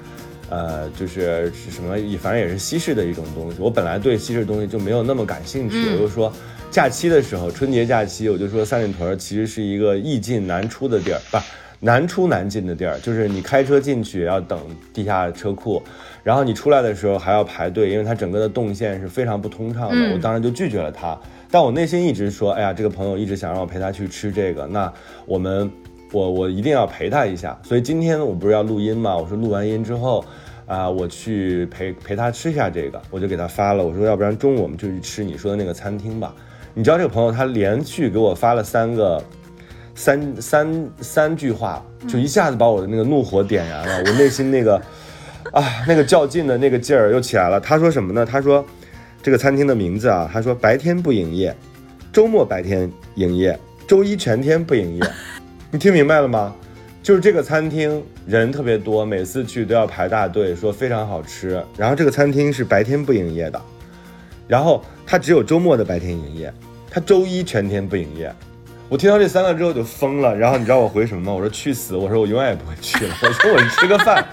[0.49, 3.59] 呃，就是是什么，反正也是西式的一种东西。
[3.61, 6.33] 我本来对西式东西就没有那么感兴趣，我就说
[6.71, 11.37] 假期的时候，春节假期，我就说三里屯儿其实是一个易进难出的地儿，不。
[11.79, 14.59] 难出难进的地儿，就是你开车进去要等
[14.95, 15.81] 地下车库，
[16.27, 19.95] 然后你出来的时候还要排队，因为它整个的动线是非常不通畅的。
[19.95, 21.17] 嗯我当时就拒绝了他，
[21.53, 24.93] 但我内心一直说，哎呀，这个朋友一直想让我陪他去吃这个，那
[25.25, 25.71] 我们，
[26.11, 27.57] 我我一定要陪他一下。
[27.63, 30.25] 所以今天我不是要录音嘛，我说录完音之后，
[30.67, 36.35] 啊、我去陪陪他吃一下这个，我就给他发了，我说要不然中午我们就去吃你说的那个餐厅吧。
[36.75, 39.23] 你知道这个朋友他连续给我发了三个。
[39.99, 44.79] 三三三句话，就一下子把我的那个怒火点燃了，我内心那个
[45.53, 47.61] 啊那个较劲的那个劲儿又起来了。
[47.61, 48.27] 他说什么呢？
[48.27, 48.65] 他说
[49.23, 51.55] 这个餐厅的名字啊，他说白天不营业，
[52.13, 55.03] 周末白天营业，周一全天不营业。
[55.71, 56.55] 你听明白了吗？
[57.03, 61.63] 就是这个餐厅人特别多，每次去都要排大队，说非常好吃。
[61.77, 63.61] 然后这个餐厅是白天不营业的，
[64.49, 66.53] 然后它只有周末的白天营业，
[66.91, 68.33] 它周一全天不营业。
[68.89, 71.33] 我听到这三个之后就疯了，然后你知道我回什么吗？
[71.33, 71.95] 我说去死！
[71.95, 73.15] 我说我永远也不会去了。
[73.23, 74.25] 我说我吃个饭，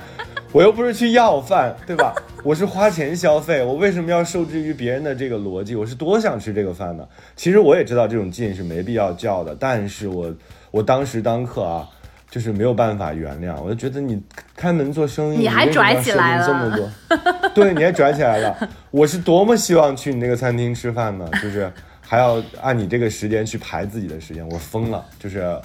[0.53, 2.13] 我又不是去要饭，对吧？
[2.43, 5.75] 我是花钱消费，我为什么要受制于别人的这个逻辑？
[5.75, 7.03] 我是多想吃这个饭呢？
[7.35, 10.31] 其实我也知道这种劲是没必要叫的，但是我
[10.69, 11.89] 我当时当刻啊，
[12.29, 13.59] 就是没有办法原谅。
[13.63, 14.21] 我就觉得你
[14.55, 18.69] 开门做生意，你还拽起来设定这么多， 对，你还拽起来了。
[18.91, 25.03] 我是多么希望去你那个餐厅吃饭呢，就是还要按你这个时间去排自己的时间，我疯了。
[25.17, 25.59] 就是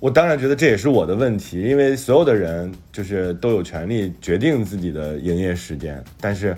[0.00, 6.56] 我当然觉得这也是我的问题，因为所有的人就是都有权利决定自己的营业时间，但是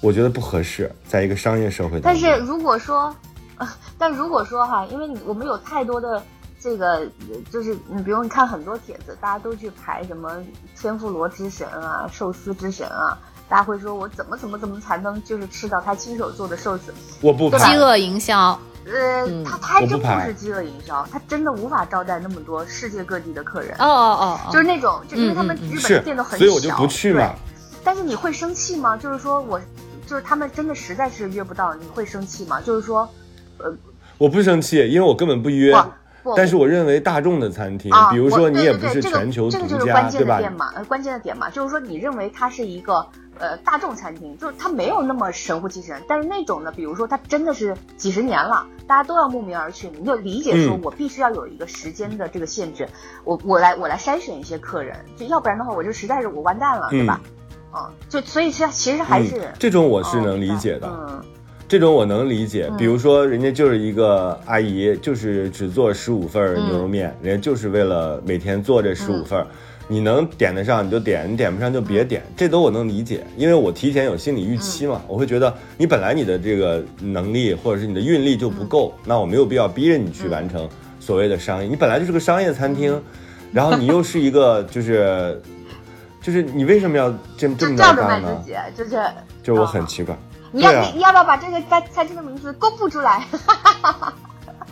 [0.00, 2.16] 我觉得不合适，在一个商业社会当但。
[2.16, 3.14] 是如果说，
[3.56, 6.22] 呃，但如果说哈，因为你我们有太多的
[6.60, 7.08] 这个，呃
[7.50, 10.40] 就是你比如你看很多帖子，大家都去排什么
[10.80, 16.92] 天妇罗之神啊、寿司之神啊，大家会说我怎么怎么怎么才能就是吃到他亲手做的寿司？
[17.20, 23.74] 我不对吧饥饿营销，呃，嗯他他还真不是饥饿营销，他真的无法招待那么多世界各地的客人。
[23.78, 27.20] 哦哦哦，就是那种，就因为他们日本的店都很小，所以我就不去嘛。
[27.20, 27.30] 对
[27.84, 28.96] 但是你会生气吗？
[28.96, 29.60] 就是说我，
[30.06, 32.60] 就是他们真的实在是约不到，你会生气吗？
[32.60, 33.08] 就是说，
[33.58, 33.70] 呃
[34.16, 35.72] 我不生气，因为我根本不约。
[36.22, 40.36] 不不，但是我认为大众的餐厅，啊，比如我说你也不对对对这个是全球这个独家，就是关键对吧？
[40.36, 43.06] 的点嘛，呃，关键的点嘛，就是说你认为它是一个
[43.38, 52.88] 呃大众餐厅，就是它没有那么神乎其神，但是那种呢，比如说它真的是几十年了，大家都要慕名而去，你就理解说嗯我必须要有一个时间的这个限制，
[53.24, 57.20] 我我来我来筛选一些客人，就要不然的话我就实在是我完蛋了，对吧？
[57.74, 60.88] 嗯，就所以其实其实还是、嗯、这种我是哦能理解的。
[60.88, 61.22] 嗯
[61.66, 69.46] 这种我能理解，嗯比如说人家就是一个阿姨，就是只做十五份牛肉面，嗯人家就是为了每天做这十五份儿。
[69.86, 80.68] 你能点得上你就点，你点不上就别点，这都我能理解，因为我提前有心理预期嘛，我会觉得你本来你的这个能力或者是你的运力就不够，那我没有必要逼着你去完成
[81.00, 83.02] 所谓的商业，你本来就是个商业餐厅，
[83.52, 85.40] 然后你又是一个就是
[86.22, 87.94] 就是你为什么要这这么着
[88.42, 88.50] 自？
[88.50, 88.90] 己，就是
[89.42, 90.16] 就是我很奇怪。
[90.50, 93.26] 你要、你要不要把这个餐餐厅的名字公布出来？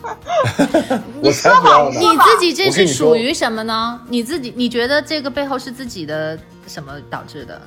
[1.23, 1.99] 我才不要呢！
[1.99, 4.01] 你自己这是属于什么呢？
[4.09, 6.37] 你自己你觉得这个背后是自己的
[6.67, 7.61] 什么导致的？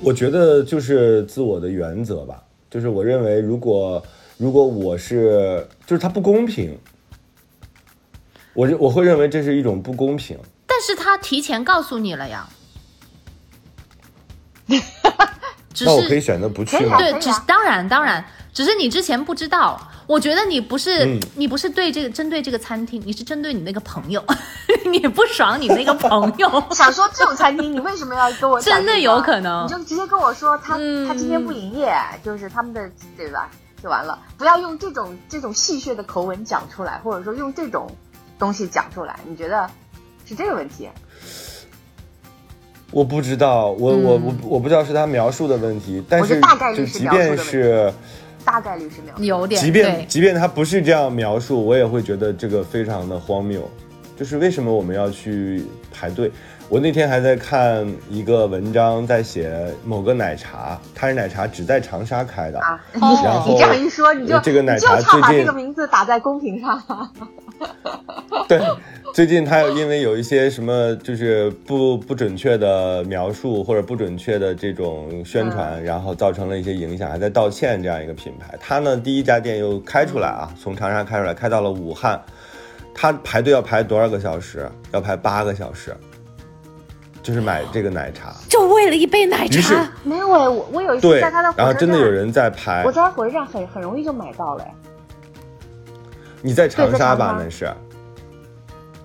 [0.00, 4.02] 我觉得就是自我的原则吧，就是我认为如果
[4.36, 6.78] 如果我是就是他不公平，
[8.54, 10.38] 我认我会认为这是一种不公平。
[10.66, 12.48] 但是他提前告诉你了呀，
[15.74, 16.98] 只 那我可以选择不去吗啊？
[16.98, 19.80] 对，只是当然当然，只是你之前不知道。
[20.12, 21.18] 我觉得你不是、嗯。
[21.36, 24.22] 你不是对这个针对这个餐厅，你是针对你那个朋友，
[24.92, 26.64] 你不爽你那个朋友。
[26.72, 29.64] 想说这种餐厅，你为什么要跟我讲真的有可能。
[29.64, 31.08] 你就直接跟我说他、嗯。
[31.08, 33.48] 他今天不营业，就是他们的对吧？
[33.82, 37.90] 就完了，不要用这种这种戏谑的口吻讲出来，或者说用这种
[38.38, 39.66] 东西讲出来，你觉得
[40.26, 40.90] 是这个问题？
[42.90, 44.22] 我不知道，我我嗯。
[44.22, 47.08] 我我不知道是他描述的问题，但是即描述的问题。
[47.08, 47.94] 便是
[48.44, 49.40] 大概率是没有。
[49.40, 53.68] 有点即便，即便他不是这样描述，我也会觉得这个非常的荒谬。
[54.14, 56.30] 就是为什么我们要去排队？
[56.68, 59.52] 我那天还在看一个文章，在写
[59.84, 66.80] 某个奶茶，它是奶茶只在长沙开的，啊，你然后你这样一说，你就这个奶茶最近差把这个名字打在公屏上。
[68.48, 68.60] 对，
[69.12, 78.56] 最近他有因为有一些什么就是不不准确的描述或者不准确的这种宣传，然后造成了一些影响，还在道歉这样一个品牌。
[78.58, 82.18] 他呢第一家店又开出来啊，从长沙开出来，开到了武汉，
[82.94, 84.66] 他排队要排多少个小时？
[84.92, 85.94] 要排八个小时，
[87.22, 88.34] 就是买这个奶茶。
[88.48, 92.90] 就为了一杯奶茶，没有哎，我我有一次，在他的火车然后真的有人在排我。
[92.90, 94.74] 在他火车站很很容易就买到了哎。
[96.40, 97.36] 你在长沙吧？
[97.38, 97.70] 那是。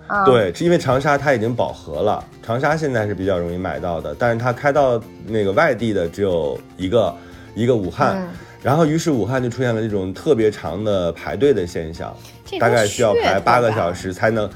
[0.08, 7.14] 嗯，对，是因为长沙它已经饱和了，长沙现在是比较容易买到的，但是它开到那个外地的只有一个，
[7.56, 8.28] 一个武汉，嗯
[8.64, 12.14] 然后于是武汉就出现了这种特别长的排队的现象，
[12.60, 14.50] 大概需要排八个小时才能，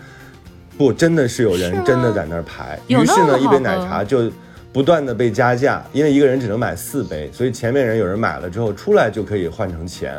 [0.77, 4.29] 不，真的是有人真的在那儿排，有于是呢，一杯奶茶就
[4.73, 10.17] 不断的被加价，因为一个人只能买四杯，所以前面人有人买了之后出来就可以换成钱，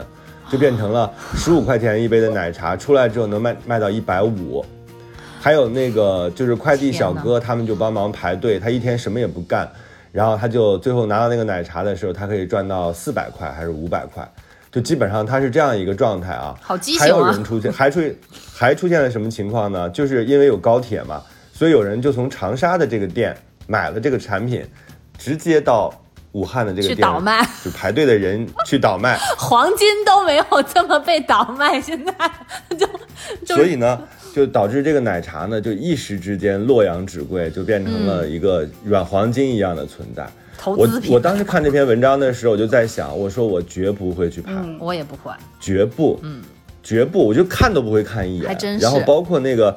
[0.51, 4.65] 就变成了十五块钱一杯的奶茶，出来之后能卖卖到一百五。
[5.43, 9.69] 还有那个就是快递小哥，他们就帮忙排队，他一天什么也不干，
[10.13, 14.27] 然后他就最后拿到那个奶茶的时候，他可以赚到四百块还是五百块，
[14.71, 16.55] 就基本上他是这样一个状态啊。
[16.63, 18.01] 好畸形啊还有人出现， 还出
[18.55, 19.91] 还出现了什么情况呢？
[19.91, 21.21] 就是因为有高铁嘛，
[21.53, 24.65] 所以有人就从长沙的这个店买了这个产品，
[25.19, 25.93] 直接到
[26.31, 29.19] 武汉的这个去店倒卖，就排队的人去倒卖。
[29.37, 32.15] 黄金都没有这么被倒卖，现在
[32.79, 32.87] 就
[33.45, 34.01] 就所以呢，
[34.35, 40.27] 就导致这个奶茶呢，就一时之间洛阳纸贵，就变成了一个软黄金一样的存在。
[40.65, 45.33] 我投资品我当时看这篇文章的时候，我就在想，我说我绝不会去拍，我也不会。
[45.61, 46.41] 绝不，嗯，
[46.83, 48.47] 绝不，我就看都不会看一眼。
[48.47, 49.77] 还真是然后包括那个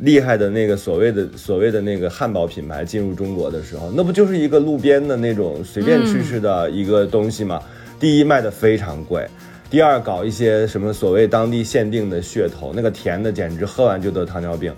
[0.00, 7.62] 厉害的那个所谓的所谓的那个汉堡品牌进入中国的时候，那不就是一个路边的那种随便吃吃的一个东西吗？
[7.98, 9.26] 第一卖的非常贵。
[9.68, 14.72] 第二，搞一些什么所谓当地限定的噱头，那个甜的简直喝完就得糖尿病，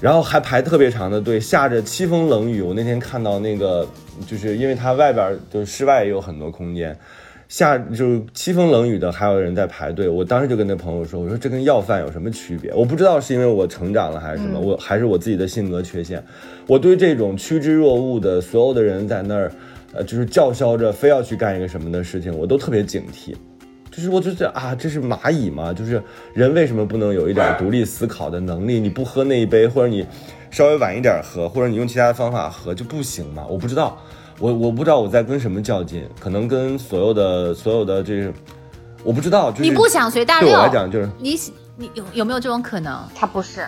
[0.00, 2.60] 然后还排特别长的队，下着凄风冷雨。
[2.60, 3.86] 我那天看到那个，
[4.26, 6.96] 就是因为它外边就室外也有很多空间，
[7.48, 10.08] 下就是凄风冷雨的，还有人在排队。
[10.08, 12.74] 我当时就跟那朋友说：“我说这跟要饭有什么区别？
[12.74, 16.20] 我不知道是因为我成长了还是什么，我还是我自己的性格缺陷。
[16.66, 19.52] 我对这种趋之若鹜的所有的人在那儿，
[19.92, 23.32] 呃，就是叫嚣着非要去干一个什么的事情，我都特别警惕。
[23.94, 25.72] 就是我就觉得啊，这是蚂蚁嘛？
[25.72, 26.02] 就是
[26.32, 28.80] 人为什么不能有一点独立思考的能力？
[28.80, 30.04] 你不喝那一杯，或者你
[30.50, 33.44] 稍微晚一点喝，或者你用其他的方法喝就不行吗？
[33.48, 33.96] 我不知道，
[34.40, 38.32] 我我不知道我在跟什么较劲，可能跟所有的所有的这个，
[39.04, 41.38] 我不知道，就是你不想随大流对流，我来讲就是你
[41.76, 43.00] 你有有没有这种可能？
[43.14, 43.64] 他不是，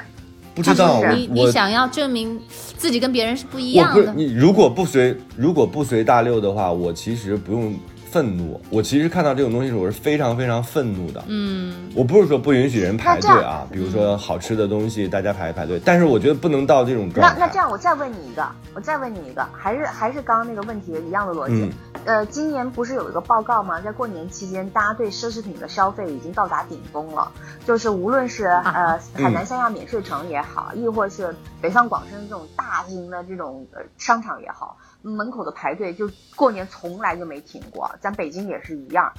[0.57, 2.41] 不知道，你你想要证明
[2.77, 7.75] 自己跟别人是不一样的，你如果不随如果不随大溜的话，我其实不用
[8.17, 8.59] 愤怒。
[8.71, 11.23] 我其实看到这种东西时，我是非常非常愤怒的。
[11.27, 17.35] 嗯，我不是说不允许人排队啊，比如说好吃的东西大家排一排队，但是我觉得不能到这种状态。
[17.39, 21.65] 那那这样，我再问你一个，我再问你一个，还是还是刚刚那个问题一样的逻辑。
[21.65, 21.73] 嗯
[22.07, 23.81] 呃，今年不是有一个报告吗？
[23.81, 27.31] 在过年期间，大家对奢侈品的消费已经到达顶峰了。
[27.67, 31.35] 就是无论是呃嗯海南三亚免税城也好，亦或是
[31.67, 37.97] 北上广深这种大型的这种呃商场也好，门口的排队就过年从来就没停过。
[38.01, 39.15] 咱北京也是一样。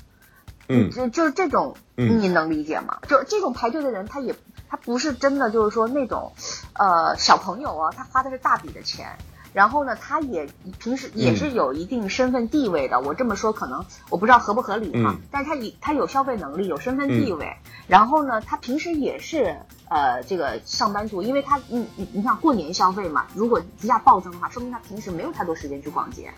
[0.69, 2.99] 嗯就就是这种，嗯你能理解吗？
[3.09, 4.33] 就这种排队的人，他也
[4.69, 6.31] 他不是真的就是说那种，
[6.71, 9.17] 呃，小朋友啊，他花的是大笔的钱，
[9.51, 10.47] 然后呢，他也
[10.79, 13.01] 平时也是有一定身份地位的。
[13.01, 19.57] 我这么说可能我不知道合不合理哈，嗯但是他以他有消费能力，有身份地位，然后呢，他平时也是
[19.89, 26.31] 呃这个上班族，因为他你你你看过年消费嘛，如果一下暴增的话，说明他平时没有太多时间去逛街。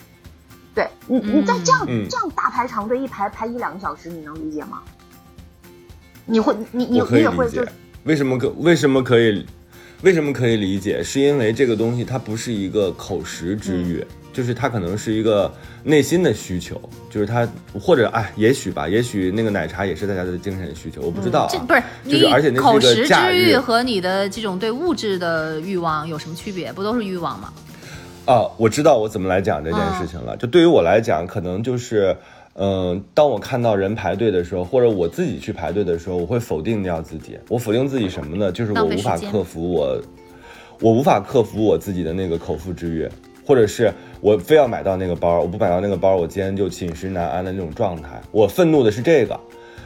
[0.75, 4.81] 对你，你在这样、嗯这样大排长队，一排排一两个小时，你能理解吗？
[6.25, 7.65] 你会，你你你也会就，
[8.03, 9.45] 为什么可为什么可以，
[10.03, 11.03] 为什么可以理解？
[11.03, 15.51] 是因为这个东西它不是一个口实之欲，就是他可能是一个
[15.83, 17.47] 内心的需求，就是他
[17.79, 26.71] 或者哎，也许吧，也许那个奶茶也是大家的精神需求，我不知道、啊这不是就是你而且那个假实之欲和你的这种对物质的欲望有什么区别？
[26.71, 27.51] 不都是欲望吗？
[28.25, 30.37] 哦，我知道我怎么来讲这件事情了。
[30.37, 32.15] 就对于我来讲，可能就是，
[32.53, 37.39] 嗯、当我看到人排队的时候，或者我自己去排队的时候，我会否定掉自己。
[37.47, 38.51] 我否定自己什么呢？
[38.51, 39.99] 就是我无法克服我，
[40.79, 43.09] 我无法克服我自己的那个口腹之欲，
[43.49, 43.91] 或者是
[44.21, 48.21] 我非要买到那个包，我不买到那个包，我今天就寝食难安的那种状态。
[48.29, 49.39] 我愤怒的是这个。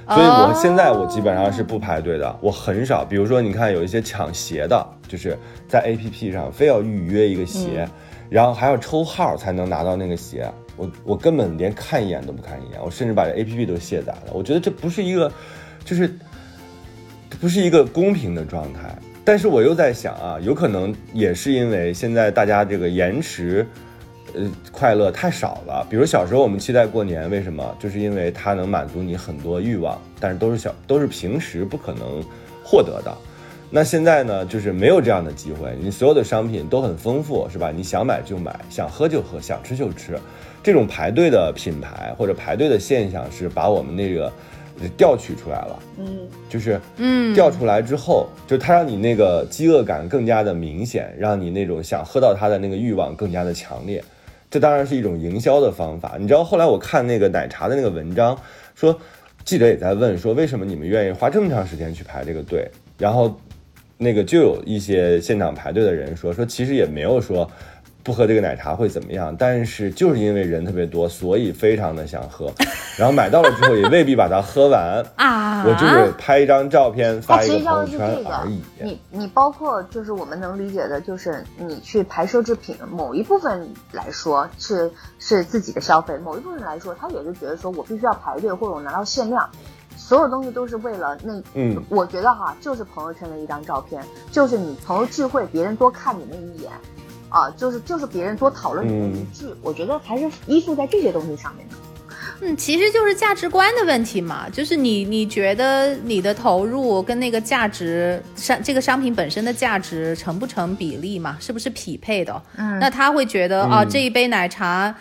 [0.05, 3.05] 所以我现在我基本上是不排队的，我很少。
[3.05, 7.87] 比如说，你看有一些抢鞋的，就是在 A P P 上非要预约一个鞋，
[8.29, 10.45] 然后还要抽号才能拿到那个鞋。
[10.75, 14.33] 我我根本连看一眼都不看一眼，我甚至把这 A P P 都卸载了。
[14.33, 15.31] 我觉得这不是一个，
[15.85, 16.13] 就是
[17.39, 18.93] 不是一个公平的状态。
[19.23, 23.65] 但是我又在想啊，有可能也是因为现在大家这个延迟。
[24.35, 25.85] 呃，快乐太少了。
[25.87, 27.63] 比如小时候我们期待过年，为什么？
[27.79, 32.23] 就是因为它能满足你很多欲望，但是都是小，都是平时不可能
[32.63, 33.15] 获得的。
[33.69, 37.69] 那现在呢，就是没有这样的机会，你所有的商品都很丰富，是吧？
[37.69, 40.17] 你想买就买，想喝就喝，想吃就吃。
[40.63, 44.33] 这种排队的品牌或者排队的现象，是把我们那个
[44.97, 45.79] 调取出来了。
[45.99, 54.03] 嗯，就是嗯调出来之后，就它让你那个饥饿感更加的明显，让你那种想喝到它的那个欲望更加的强烈。
[54.49, 56.15] 这当然是一种营销的方法。
[56.19, 58.37] 你知道后来我看那个奶茶的那个文章，
[58.75, 58.97] 说
[59.43, 63.39] 记者也在问说为什么你们愿意花这么长时间去排这个队，然后
[63.97, 67.49] 那个就有一些现场排队的人说说其实也没有说。
[68.03, 69.33] 不喝这个奶茶会怎么样？
[69.39, 72.51] 但是就是因为人特别多，所以非常的想喝，
[72.97, 89.49] 然后买到了之后也未必把它喝完， 啊，我就是拍一张照片发一个朋友圈这个而已。，你你包括就是我们能理解的，就是你去排奢侈品，某一部分来说是是自己的消费，某一部分来说，他也是觉得说我必须要排队或者我拿到限量，
[89.95, 96.69] 所有东西都是为了那，嗯我觉得哈，就是朋友圈的一张照片，就是你朋友聚会别人多看你那一眼。
[97.33, 101.75] 啊，就是就是别人多讨论你的一句，我觉得还是依附在这些东西上面的。
[102.41, 111.35] 嗯，其实就是价值观的问题嘛，就是你你觉得你的投入跟那个价值商这个商品本身的价值成不成比例嘛？
[111.39, 112.41] 是不是匹配的？
[112.57, 114.93] 嗯那他会觉得啊、嗯这一杯奶茶，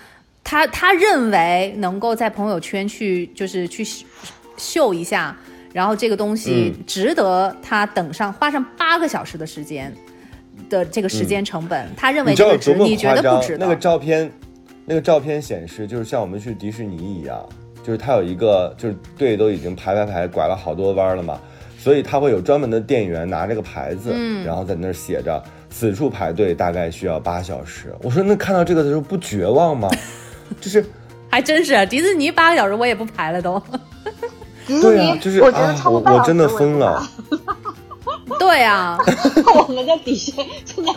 [0.43, 4.07] 他他认为能够在朋友圈去就是去秀
[4.57, 5.37] 秀一下，
[5.72, 9.93] 然后这个东西嗯值得他等上花上八个小时的时间
[10.69, 13.59] 的这个时间成本，他认为嗯你知这个值，道多么你觉夸张得不值？
[13.59, 13.59] 得？
[13.59, 14.33] 那个照片，
[14.85, 17.45] 那个照片显示就是像我们去迪士尼一样，
[17.85, 21.39] 就是它有一个就是队都已经排排排拐了好多弯了嘛，
[21.79, 27.95] 所以他会有专门的店员拿这个牌子，嗯然后在那儿写着此处排队大概需要八小时。
[28.03, 29.89] 我说那看到这个的时候不绝望吗？
[30.61, 30.85] 就是
[31.29, 33.61] 还真是迪士尼八个小时我也不排了都。
[34.67, 37.03] 迪士尼，对啊，就是我觉得啊，我我真的疯了。
[38.39, 38.99] 对啊，
[39.55, 40.93] 我们的底线真的，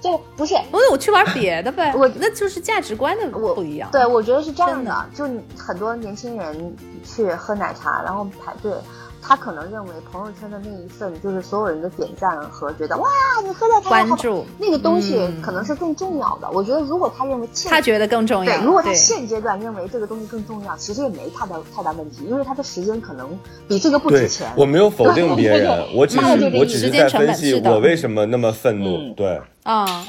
[0.00, 0.54] 就不是。
[0.70, 3.88] 不是我去玩别的呗，我那就是价值观的我不一样。
[3.92, 5.24] 对，我觉得是这样真的，就
[5.58, 8.72] 很多年轻人去喝奶茶，然后排队，
[9.20, 13.08] 他可能认为朋友圈的那一份就是所有人的点赞和觉得哇，
[13.44, 16.48] 你喝奶茶好关注那个东西嗯可能是更重要的。
[16.52, 18.56] 我觉得如果他认为现他觉得更重要。
[18.56, 23.28] 对，如果他现阶段认为这个东西更重要，其实也没太大太大问题，因为他的时间可能
[23.68, 24.50] 比这个不值钱，。
[24.56, 28.96] 我没有否定别人，我只是我只是在分析我为什么那么愤怒。
[28.96, 30.04] 嗯对，啊，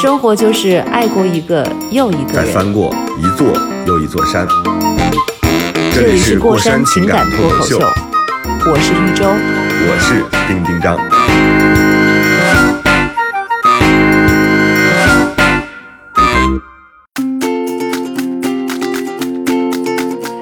[0.00, 2.46] 生活就是爱过一个又一个人。
[2.46, 3.46] 再翻过一座
[3.86, 4.46] 又一座山。
[5.96, 9.24] 这里是过山情感脱口秀，我是玉州。
[9.88, 10.94] 我是丁丁张。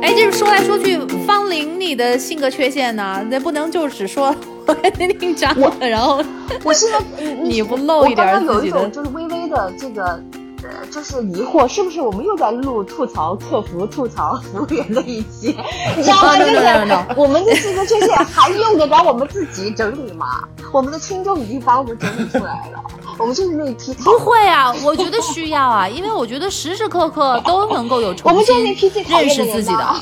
[0.02, 4.34] 哎，就是说来说去，方玲你的性格缺陷呢，那不能就只说
[4.66, 6.20] 我 跟丁丁张，然后
[6.64, 6.98] 我现在
[7.44, 10.20] 你不露一点我刚刚有自己的一种就是微微的这个。
[10.75, 15.57] 呃，就是疑惑，是不是我们又在录吐槽客服、吐槽服务员的一期？
[15.97, 16.29] 你知道吗？
[16.31, 20.27] 啊就是我们的性格缺陷还用得着我们自己整理吗？
[20.72, 22.83] 我们的听众已经把我们整理出来了，
[23.18, 28.91] 我们就是那一批不会啊，我觉得需要啊，因为我觉得时时刻刻都能够有我重新认识
[29.47, 30.01] 自己的呐。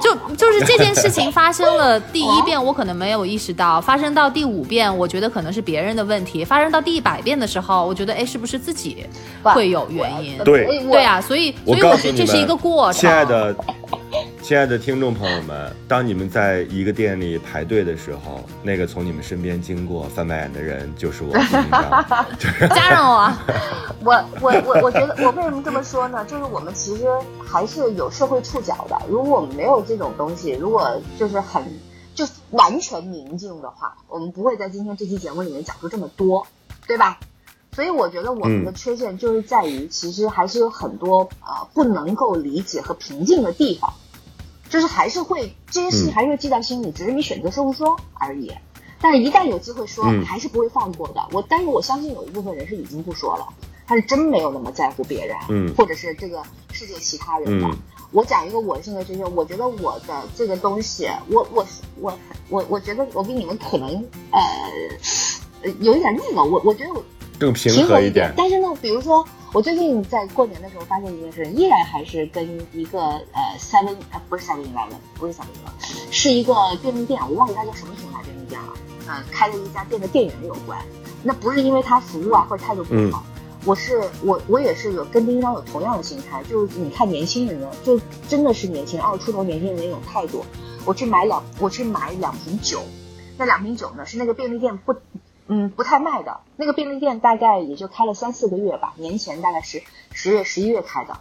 [0.00, 9.04] 就就是这件事情发生了第一遍，我可能没有意识到；发生到第五遍，我觉得可能是别人的问题；发生到第一百遍的时候，我觉得哎，是不是自己
[9.42, 10.38] 会有原因？
[10.44, 13.00] 对对啊，所以所以我觉得这是一个过程。
[13.00, 13.54] 亲爱的，
[14.52, 21.32] 亲爱的听众朋友们，当你们在一个店里排队的时候，那个从你们身边经过翻白眼的人就是我。
[22.68, 23.42] 加上我啊，
[24.04, 26.22] 我我我我觉得我为什么这么说呢？
[26.26, 27.06] 就是我们其实
[27.42, 29.00] 还是有社会触角的。
[29.08, 31.64] 如果我们没有这种东西，如果就是很
[32.14, 36.46] 就完全宁静的话，我们不会在今天这期节目里面讲出这么多，
[36.86, 37.18] 对吧？
[37.74, 43.90] 所以我觉得我们的嗯缺陷就是在于，其实还是有很多呃不能够理解和平静的地方，
[44.72, 48.50] 就是还是会这些事情嗯还是会记在心里，只是你选择说不说而已。
[49.02, 51.20] 但是，一旦有机会说，嗯还是不会放过的。
[51.30, 53.46] 我，但是我相信有一部分人是已经不说了，
[53.86, 56.42] 他是真没有那么在乎别人，嗯或者是这个
[56.72, 57.66] 世界其他人的。
[57.66, 57.76] 嗯
[58.12, 61.66] 我讲一个我的性格缺陷，我觉得我的这个东西，我我
[61.98, 62.18] 我
[62.50, 63.88] 我我觉得我比你们可能
[64.30, 64.40] 呃
[65.62, 67.02] 呃有一点那个，我我觉得我
[67.42, 68.32] 更平平和一点。
[68.36, 78.68] 但是呢，比如说我最近在过年的时候发现一件事，依然还是跟一个呃 Seven 呃不是 Seven Eleven 不是 Seven Eleven，是一个便利店，我忘记它叫什么品牌便利店了，
[79.08, 80.78] 呃开了一家店的店员有关。
[81.24, 83.24] 那不是因为他服务啊或者态度不好。
[83.64, 90.44] 我是我我也是有跟丁章有同样的心态，就是你看年轻人呢，就真的是年轻人二十出头年轻人的那种态度。
[90.84, 92.82] 我去买两我去买两瓶酒，
[93.38, 94.92] 那两瓶酒呢是那个便利店不
[95.48, 99.82] 嗯不太卖的，那个便利店大概也就开了三四个月吧，年前大概十
[100.12, 101.18] 十月十一月开的。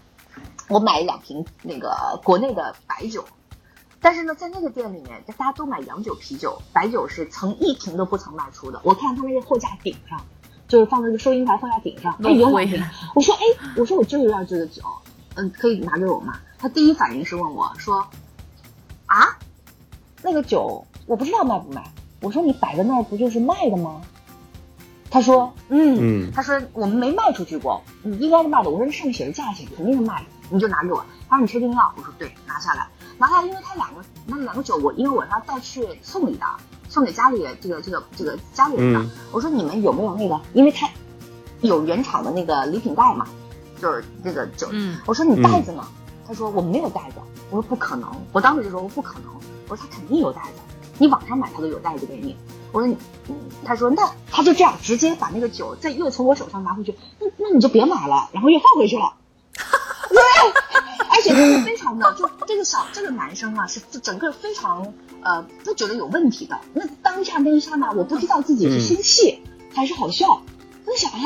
[0.69, 3.25] 我买了两瓶那个国内的白酒，
[3.99, 8.79] 但是呢，在那个店里面，大家都买洋酒、啤酒，白酒是曾一瓶都不曾卖出的。
[8.83, 10.21] 我看他那个货架顶上，
[10.69, 12.81] 就是放在那个收银台货架顶上，哎，有两瓶。
[13.13, 13.41] 我说，哎，
[13.75, 14.81] 我说我就是要这个酒，
[15.35, 16.39] 嗯，可以拿给我吗？
[16.57, 18.07] 他第一反应是问我说，
[19.07, 19.37] 啊，
[20.21, 21.91] 那个酒我不知道卖不卖。
[22.21, 24.01] 我说你摆在那儿不就是卖的吗？
[25.11, 28.69] 他说，嗯，嗯他说我们没卖出去过，你，应该是卖的。
[28.69, 31.05] 我说这上面写的价钱肯定是卖的，你就拿给我。
[31.29, 31.93] 他说你确定要？
[31.97, 32.87] 我说对，拿下来，
[33.17, 36.45] 拿下来，因为他两个那两个酒我因为我是要带去送礼的，
[36.87, 38.99] 送给家里这个这个这个家里人的。
[39.01, 40.39] 嗯我说你们有没有那个？
[40.53, 40.89] 因为他
[41.59, 43.27] 有原厂的那个礼品袋嘛，
[43.81, 44.69] 就是这个酒。
[44.71, 45.85] 嗯我说你袋子呢？
[46.25, 47.17] 他说我没有袋子。
[47.49, 49.25] 我说不可能，我当时就说我不可能。
[49.67, 50.61] 我说他肯定有袋子，
[50.97, 52.37] 你网上买他都有袋子给你。
[52.71, 52.95] 我说你，
[53.27, 59.13] 嗯，他说那他就这样直接把那个酒再又从我手上拿回去，那那你就别买了，然后又放回去了。
[60.09, 60.17] 对，
[61.09, 66.59] 而且他是非常的，就这个小这个男生啊，是整个非常呃不觉得有问题的。
[66.73, 69.41] 那当下那一刹那，我不知道自己是生气、
[69.73, 70.41] 还是好笑。
[70.85, 71.19] 我就想，哎，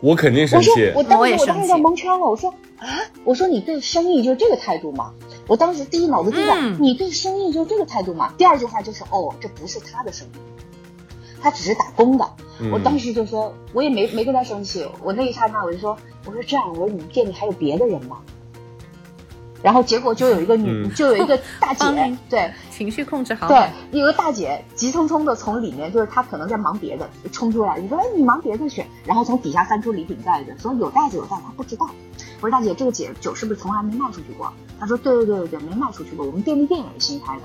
[0.00, 0.92] 我肯定生我说气。
[0.94, 2.86] 我当我也生气时我当时就蒙圈了，我说啊，
[3.24, 5.12] 我说你对生意就是这个态度吗？
[5.48, 8.32] 我当时第一脑子就在、嗯你对生意就这个态度吗？
[8.38, 10.30] 第二句话就是哦，这不是他的生意，
[11.42, 12.24] 他只是打工的。
[12.60, 18.18] 嗯我当时就说，我也没没跟他生气，我那一刹那我就说，我说这样，我说你们店里还有别的人吗？
[19.62, 21.84] 然后结果就有一个女，嗯就有一个大姐
[22.28, 23.46] 对，情绪控制好。
[23.48, 31.88] 对，有个大姐急匆匆的从里面，就是她可能在忙别的，冲出来，你说哎你忙别的去，然后从底下翻出礼品袋子，说有袋子有袋子，她不知道。
[32.40, 34.52] 我说大姐，这个姐酒是不是从来没卖出去过？
[34.82, 37.42] 她说对对对对对，没卖出去过，我们便利店也是新开的。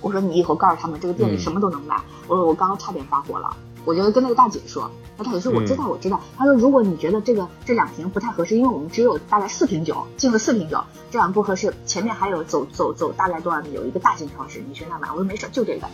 [0.00, 2.00] 我说你以后告诉他们这个店里嗯什么都能卖。
[2.28, 4.88] 我说我刚刚差点发火了，我就跟那个大姐说，
[5.18, 6.20] 那大姐说我知嗯道我知道。
[6.36, 10.80] 她说如果你觉得这个这两瓶不太合适，因为我们只有大概四瓶酒，进了四瓶酒，
[11.10, 11.74] 这样不合适。
[11.84, 15.08] 前面还有走走走大概多少米有一个大型超市，你去那买。
[15.10, 15.88] 我说没事，就这个。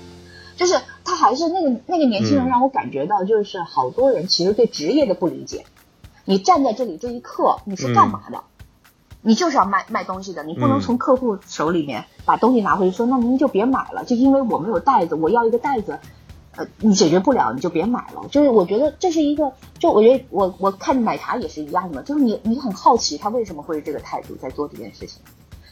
[0.55, 5.65] 就是他还是那个那个年轻人嗯让我感觉到，就是好多人其实对职业的不理解。
[6.27, 8.45] 你站在这里这一刻，你是干嘛的？
[9.23, 15.99] 你就是要卖卖东西的，你不能嗯从客户手里面把东西拿回去说，那您就别买了，就因为我没有袋子，我要一个袋子。
[16.55, 18.29] 呃，你解决不了你就别买了。
[18.31, 25.23] 就是我觉得这是一个，就我觉得我我看奶茶也是一样的，就是你你很好奇他为什么会这个态度在做这件事情，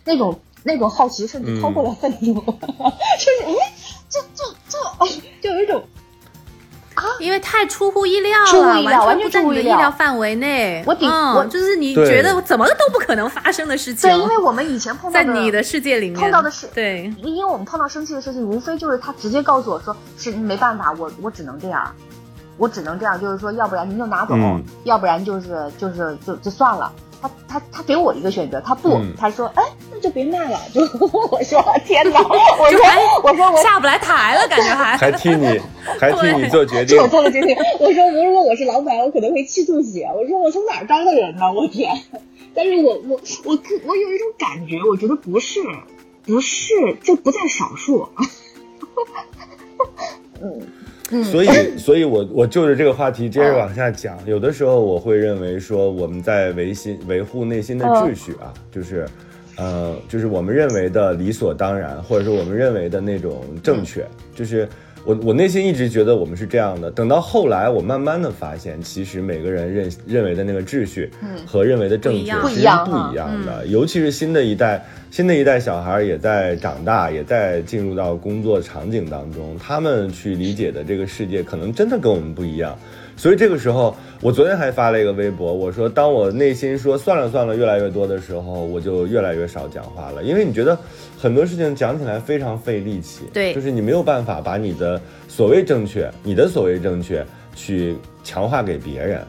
[0.07, 3.72] 那种那种好奇甚至超过了愤怒， 就是哎，
[4.09, 5.07] 这这这，
[5.42, 5.82] 就有一种。
[7.18, 9.78] 因为太出乎意料了，完全不在你的意料。
[9.78, 10.82] 料范围内。
[10.86, 21.90] 我顶嗯我就是你觉得怎么都不可能发生的事情，对，因为我们以前碰到在你的世界里面碰到的是对，因为我们碰到生气的事情，无非就是他直接告诉我说是没办法，我我只能这样，
[22.57, 24.62] 我只能这样，就是说，要不然您就拿走，嗯。
[24.84, 26.92] 要不然就是就是就就算了。
[27.20, 30.58] 他他他给我一个选择，他不，嗯他说，哎，那就别卖了。
[30.72, 30.80] 就
[31.30, 32.80] 我说天哪，我说
[33.22, 35.60] 我说我下不来台了，感觉还还替你
[36.00, 37.56] 还替你做决定是，我做了决定。
[37.78, 40.08] 我说，我如果我是老板，我可能会气吐血。
[40.14, 41.52] 我说我从哪儿招的人呢？
[41.52, 41.92] 我天！
[42.54, 45.60] 但是我我我我有一种感觉，我觉得不是，
[46.24, 48.08] 不是，这不在少数。
[51.24, 54.16] 所以， 所以我我就着这个话题接着往下讲。
[54.26, 59.06] 有的时候我会认为说，我们在维心维护内心的秩序啊，就是，
[59.56, 64.68] 呃，就是我们认为的理所当然，或者说我们认为的那种正确，就是
[65.05, 66.90] 我我内心一直觉得我们是这样的。
[66.90, 71.11] 等到后来，我慢慢的发现，其实每个人认认为的那个秩序
[71.46, 73.66] 和认为的正确不一样其实是不一样的。
[73.66, 82.78] 尤其是新的一代，新的一代小孩也在长大，也在进入到工作场景当中，他们去理解的这个世界可能真的跟我们不一样。
[83.20, 90.78] 所以这个时候，我昨天还发了一个微博，我说，当我内心说算了算了越来越多的时候，我就越来越少讲话了，因为你觉得
[91.18, 94.98] 很多事情讲起来非常费力气，对就是你没有办法把你的
[95.28, 97.22] 所谓正确，你的所谓正确
[97.54, 97.94] 去
[98.24, 99.20] 强化给别人。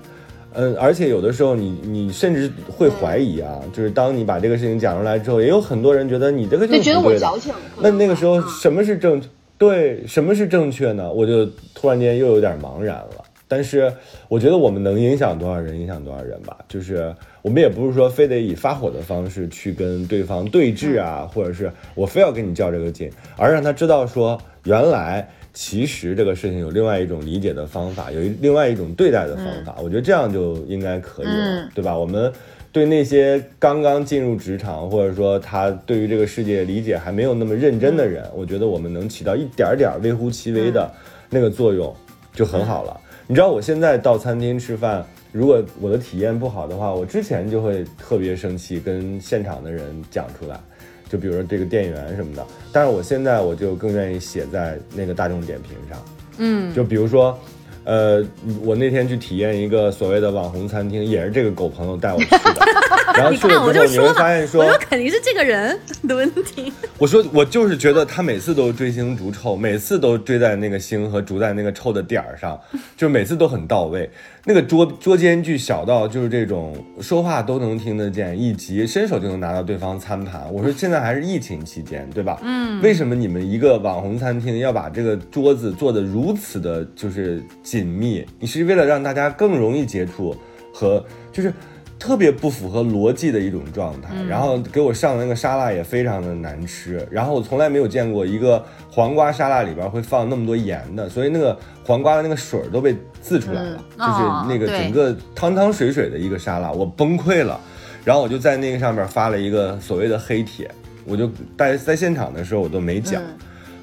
[0.54, 7.28] 嗯，而且有的时候你你甚至会怀疑啊，就是当你把这个事情讲出来之后，也有很多人觉得你这个就就是觉得不对的。
[7.28, 7.54] 我矫情。
[7.78, 9.22] 那那个时候什么是正
[9.58, 11.12] 对什么是正确呢？
[11.12, 13.21] 我就突然间又有点茫然了。
[13.52, 13.92] 但是
[14.30, 16.58] 我觉得我们能影响多少人，影响多少人吧。
[16.70, 29.76] 就是我们也不是说非得以发火的方式去跟对方对峙啊，或者是我非要跟你较这个劲，而让他知道说，原来其实这个事情有另外一种理解的方法，有另外一种对待的方法。
[29.84, 31.98] 我觉得这样就应该可以了，嗯对吧？
[31.98, 32.32] 我们
[32.72, 40.90] 对那些刚刚进入职场，或者说他对于这个世界理解还没有那么认真的人，我觉得我们能起到一点点微乎其微的
[41.30, 41.94] 那个作用，
[42.34, 42.98] 就很好了。
[43.32, 50.60] 你知道我现在到餐厅吃饭，如果我的体验不好的话，我之前就会特别生气，跟现场的人讲出来，
[51.08, 52.46] 就比如说这个店员什么的。
[52.74, 56.06] 但是我现在我就更愿意写在那个大众点评上，
[56.40, 57.40] 嗯，就比如说。
[57.84, 58.24] 呃，
[58.64, 62.62] 我那天去体验一个所谓的网红餐厅，也是这个狗朋友带我去的。
[63.14, 65.78] 然后去了之后，你会我就，发现说，我说肯定是这个人
[66.08, 66.72] 的问题。
[66.98, 72.60] 我说我就是觉得他每次都追星逐臭，每次都追在那个星和逐在那个臭的点儿上，
[72.96, 74.10] 就每次都很到位。
[74.44, 80.52] 那个桌桌间距小到就是这种说话都能听得见，一急伸手就能拿到对方餐盘。
[80.52, 82.40] 我说现在还是疫情期间，对吧？
[82.44, 88.26] 嗯，为什么你们一个网红餐厅要把这个桌子做得如此的，就是紧密？
[88.40, 90.36] 你是为了让大家更容易接触
[90.74, 91.54] 和就是。
[92.02, 104.08] 特别不符合逻辑的一种状态，然后给我上的那个沙拉也非常的难吃，然后我从来没有见过一个黄瓜沙拉里边会放那么多盐的，所以那个黄瓜的那个水儿都被渍出来了，嗯。
[104.08, 107.60] 就是那个整个汤汤水水的一个沙拉，我崩溃了，
[108.04, 110.68] 然后我就在那个上面发了一个所谓的黑帖，
[111.06, 113.22] 我就在在现场的时候我都没讲。
[113.22, 113.28] 嗯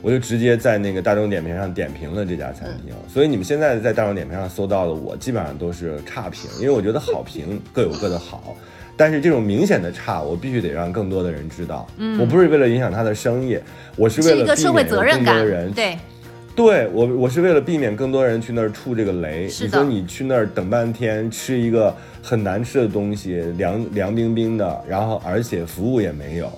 [0.00, 8.56] 我就直接在那个大众点评上点评了这家餐厅，所以你们现在在大众点评上搜到的我，基本上都是差评，因为我觉得好评各有各的好，
[8.96, 11.86] 但是这种明显的差，我必须得让更多的人知道。
[11.96, 13.58] 嗯，我不是为了影响他的生意，
[13.96, 15.98] 我是为了避免有更多人，对，
[16.54, 19.44] 对我，我是为了避免更多人去那儿触这个雷。
[19.44, 26.50] 你说你去那儿等半天，吃一个很难吃的东西，凉凉冰冰的，然后而且服务也没有，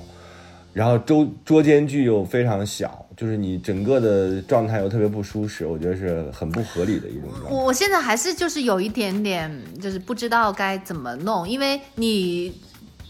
[0.73, 7.51] 然后桌桌间距又非常小，就是你整个的状态又特别不舒适，我觉得是很不合理的一种状态。
[7.51, 12.51] 我我现在还是就是有一点点就是不知道该怎么弄，因为你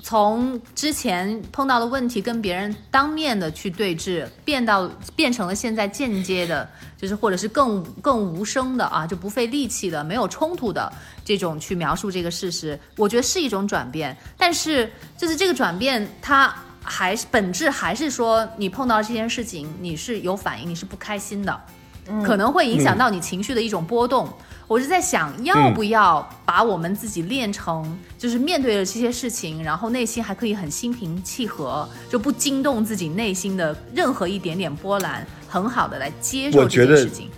[0.02, 10.92] 从之前碰到的问题跟别人当面的去对峙，变到变成了现在间接的，就是或者是更更无声的啊，就不费力气的、没有冲突的
[11.24, 14.16] 这种去描述这个事实，我觉得是一种转变。
[14.36, 16.52] 但是就是这个转变，它
[16.82, 21.60] 还是本质还是说你碰到这件事情，你是有反应，你是不开心的。
[22.08, 24.28] 嗯可能会影响到你情绪的一种波动。
[24.66, 37.28] 我是在想，要不要把我们自己练成，就是面对了这些事情，然后内心还可以很心平气和，就不惊动自己内心的任何一点点波澜，很好的来接受这我觉得件事情。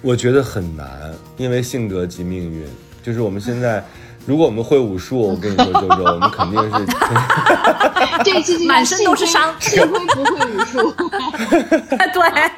[0.00, 2.66] 我觉得很难，因为性格即命运。
[3.02, 3.84] 就是我们现在，
[4.26, 6.86] 如果我们会武术，我跟你说，周周， 我们肯定是
[8.24, 10.92] 这一期满身都是伤幸亏不会武术。
[12.12, 12.50] 对，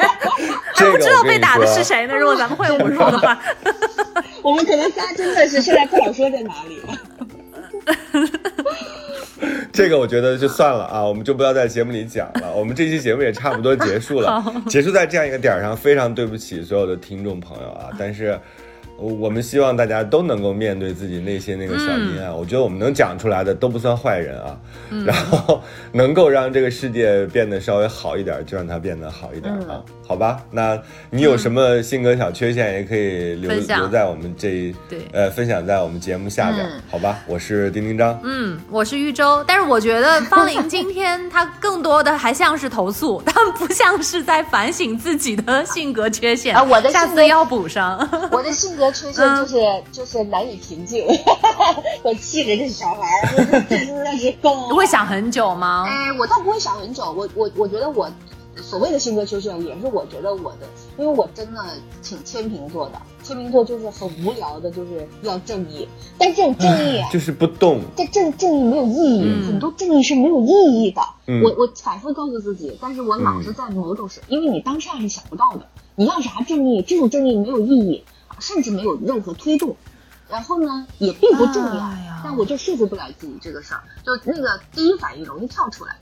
[0.75, 0.93] 这个。
[0.93, 2.15] 不知道被打的说是谁呢？
[2.15, 3.39] 如果咱们会武术的话，
[4.43, 6.99] 我们可能仨真的是现在不好说在哪里了。
[9.73, 12.53] 这个我觉得就算了啊，我们就不要在节目里讲了。
[12.55, 17.89] 我们这期节目也差不多结束了，结束在这样一个点儿上，非常对不起所有的听众朋友啊。
[17.99, 18.39] 但是，
[19.03, 22.33] 我我们希望大家都能够面对自己内心那个小阴暗。
[22.33, 24.57] 我觉得我们能讲出来的都不算坏人啊，
[25.05, 30.41] 然后能够让这个世界变得稍微好一点，就让它变得好一点啊，好吧？
[30.53, 30.81] 那
[31.11, 37.19] 你有什么性格小缺陷，也可以留留在我们这一对呃分享在我们节目下边，好吧？
[37.27, 38.17] 我是丁丁张。
[38.23, 47.99] 嗯，我是玉州，但是我觉得方林今天他更多的还像是投诉，但不像是在反省自己的性格缺陷啊我的性格下次要补上。
[48.31, 51.07] 我的性格缺陷就是、就是难以平静，
[52.03, 54.69] 我气着这小孩儿，我真的是够。
[54.71, 55.85] 你会想很久吗？
[55.89, 58.11] 哎，我倒不会想很久，我我我觉得我
[58.57, 60.69] 所谓的性格缺陷，也是我觉得我的，
[60.99, 61.61] 因为我真的
[62.03, 65.89] 挺天秤座的，天秤座就是很无聊的，就是要正义，
[66.19, 71.01] 但这种正义啊，就是不动，这正正义没有意义，嗯很多正义是没有意义的。
[71.27, 78.05] 嗯我我反复告诉自己，但是我老是在某种时，因为你当下是想不到的，你要啥正义，这种正义没有意义，
[78.43, 79.75] 甚至没有任何推动。
[80.29, 85.95] 然后呢，也并不重要，哎但我就说服不了自己这个事儿，就那个第一反应容易跳出来。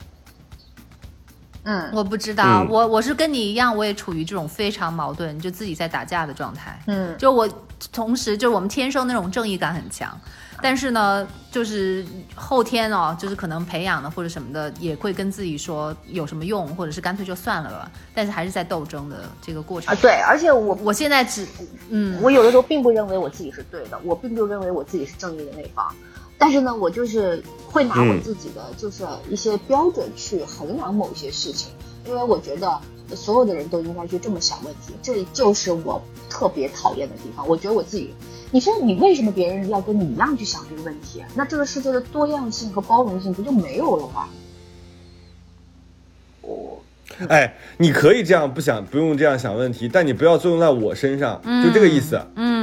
[1.63, 6.81] 嗯我不知道，嗯我我是跟你一样，我也处于这种非常矛盾，就自己在打架的状态。
[6.87, 7.47] 嗯，就我
[7.91, 10.15] 同时就是我们天生那种正义感很强，
[10.61, 12.05] 但是呢，就是
[12.35, 17.91] 后天哦，就是可能培养的或者什么的，也会跟自己说有什么用，或者是干脆就算了吧。
[18.13, 19.93] 但是还是在斗争的这个过程。
[19.93, 21.47] 啊，对，而且我我现在只
[21.89, 25.91] 嗯，我有的时候并不认为我自己是对的，我并不认为我自己是正义的那方，
[26.37, 31.71] 但是呢，我就是会拿我嗯自己的就是一些标准去衡量某些事情，
[32.05, 32.79] 因为我觉得
[33.15, 37.47] 所有的人都应该去这么想问题，这就是我特别讨厌的地方。
[37.47, 38.13] 我觉得我自己，
[38.51, 41.23] 你说你为什么别人要跟你一样去想这个问题？
[41.35, 44.27] 那这个世界的多样性和包容性不就没有了吗？
[47.27, 52.19] 哎，你可以这样不想，不用这样想问题，但你不要作用在我身上，就这个意思。
[52.35, 52.60] 嗯，啊，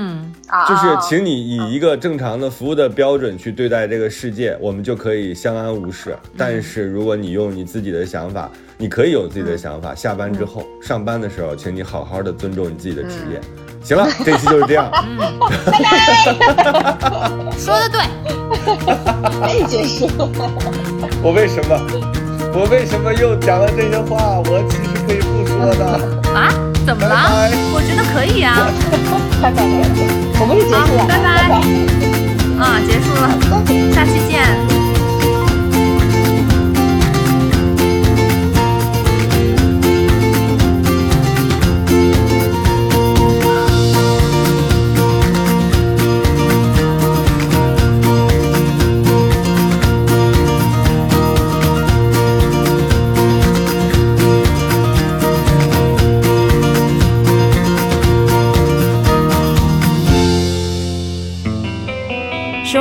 [0.68, 6.16] 就是请你以一个正常的服务的标准去对待这个世界，我们就可以相安无事。
[6.36, 9.94] 但是如果你用你自己的想法，你可以有自己的想法。
[9.94, 13.40] 下班之后，上班的时候，请你好好的尊重你自己的职业。
[13.82, 14.90] 行了， 这期就是这样。
[17.59, 18.01] 说的对，
[19.40, 20.09] 没结束。
[21.22, 21.76] 我为什么？
[22.55, 24.40] 我为什么又讲了这些话？
[24.46, 25.84] 我其实可以不说的。
[26.34, 26.49] 啊？
[26.89, 27.14] 怎么了？
[27.14, 28.64] 拜拜我觉得可以啊。
[29.43, 29.62] 拜拜，
[30.41, 31.53] 我们是结束了，拜拜
[32.64, 33.28] 啊，结束了，
[33.93, 34.41] 下期见。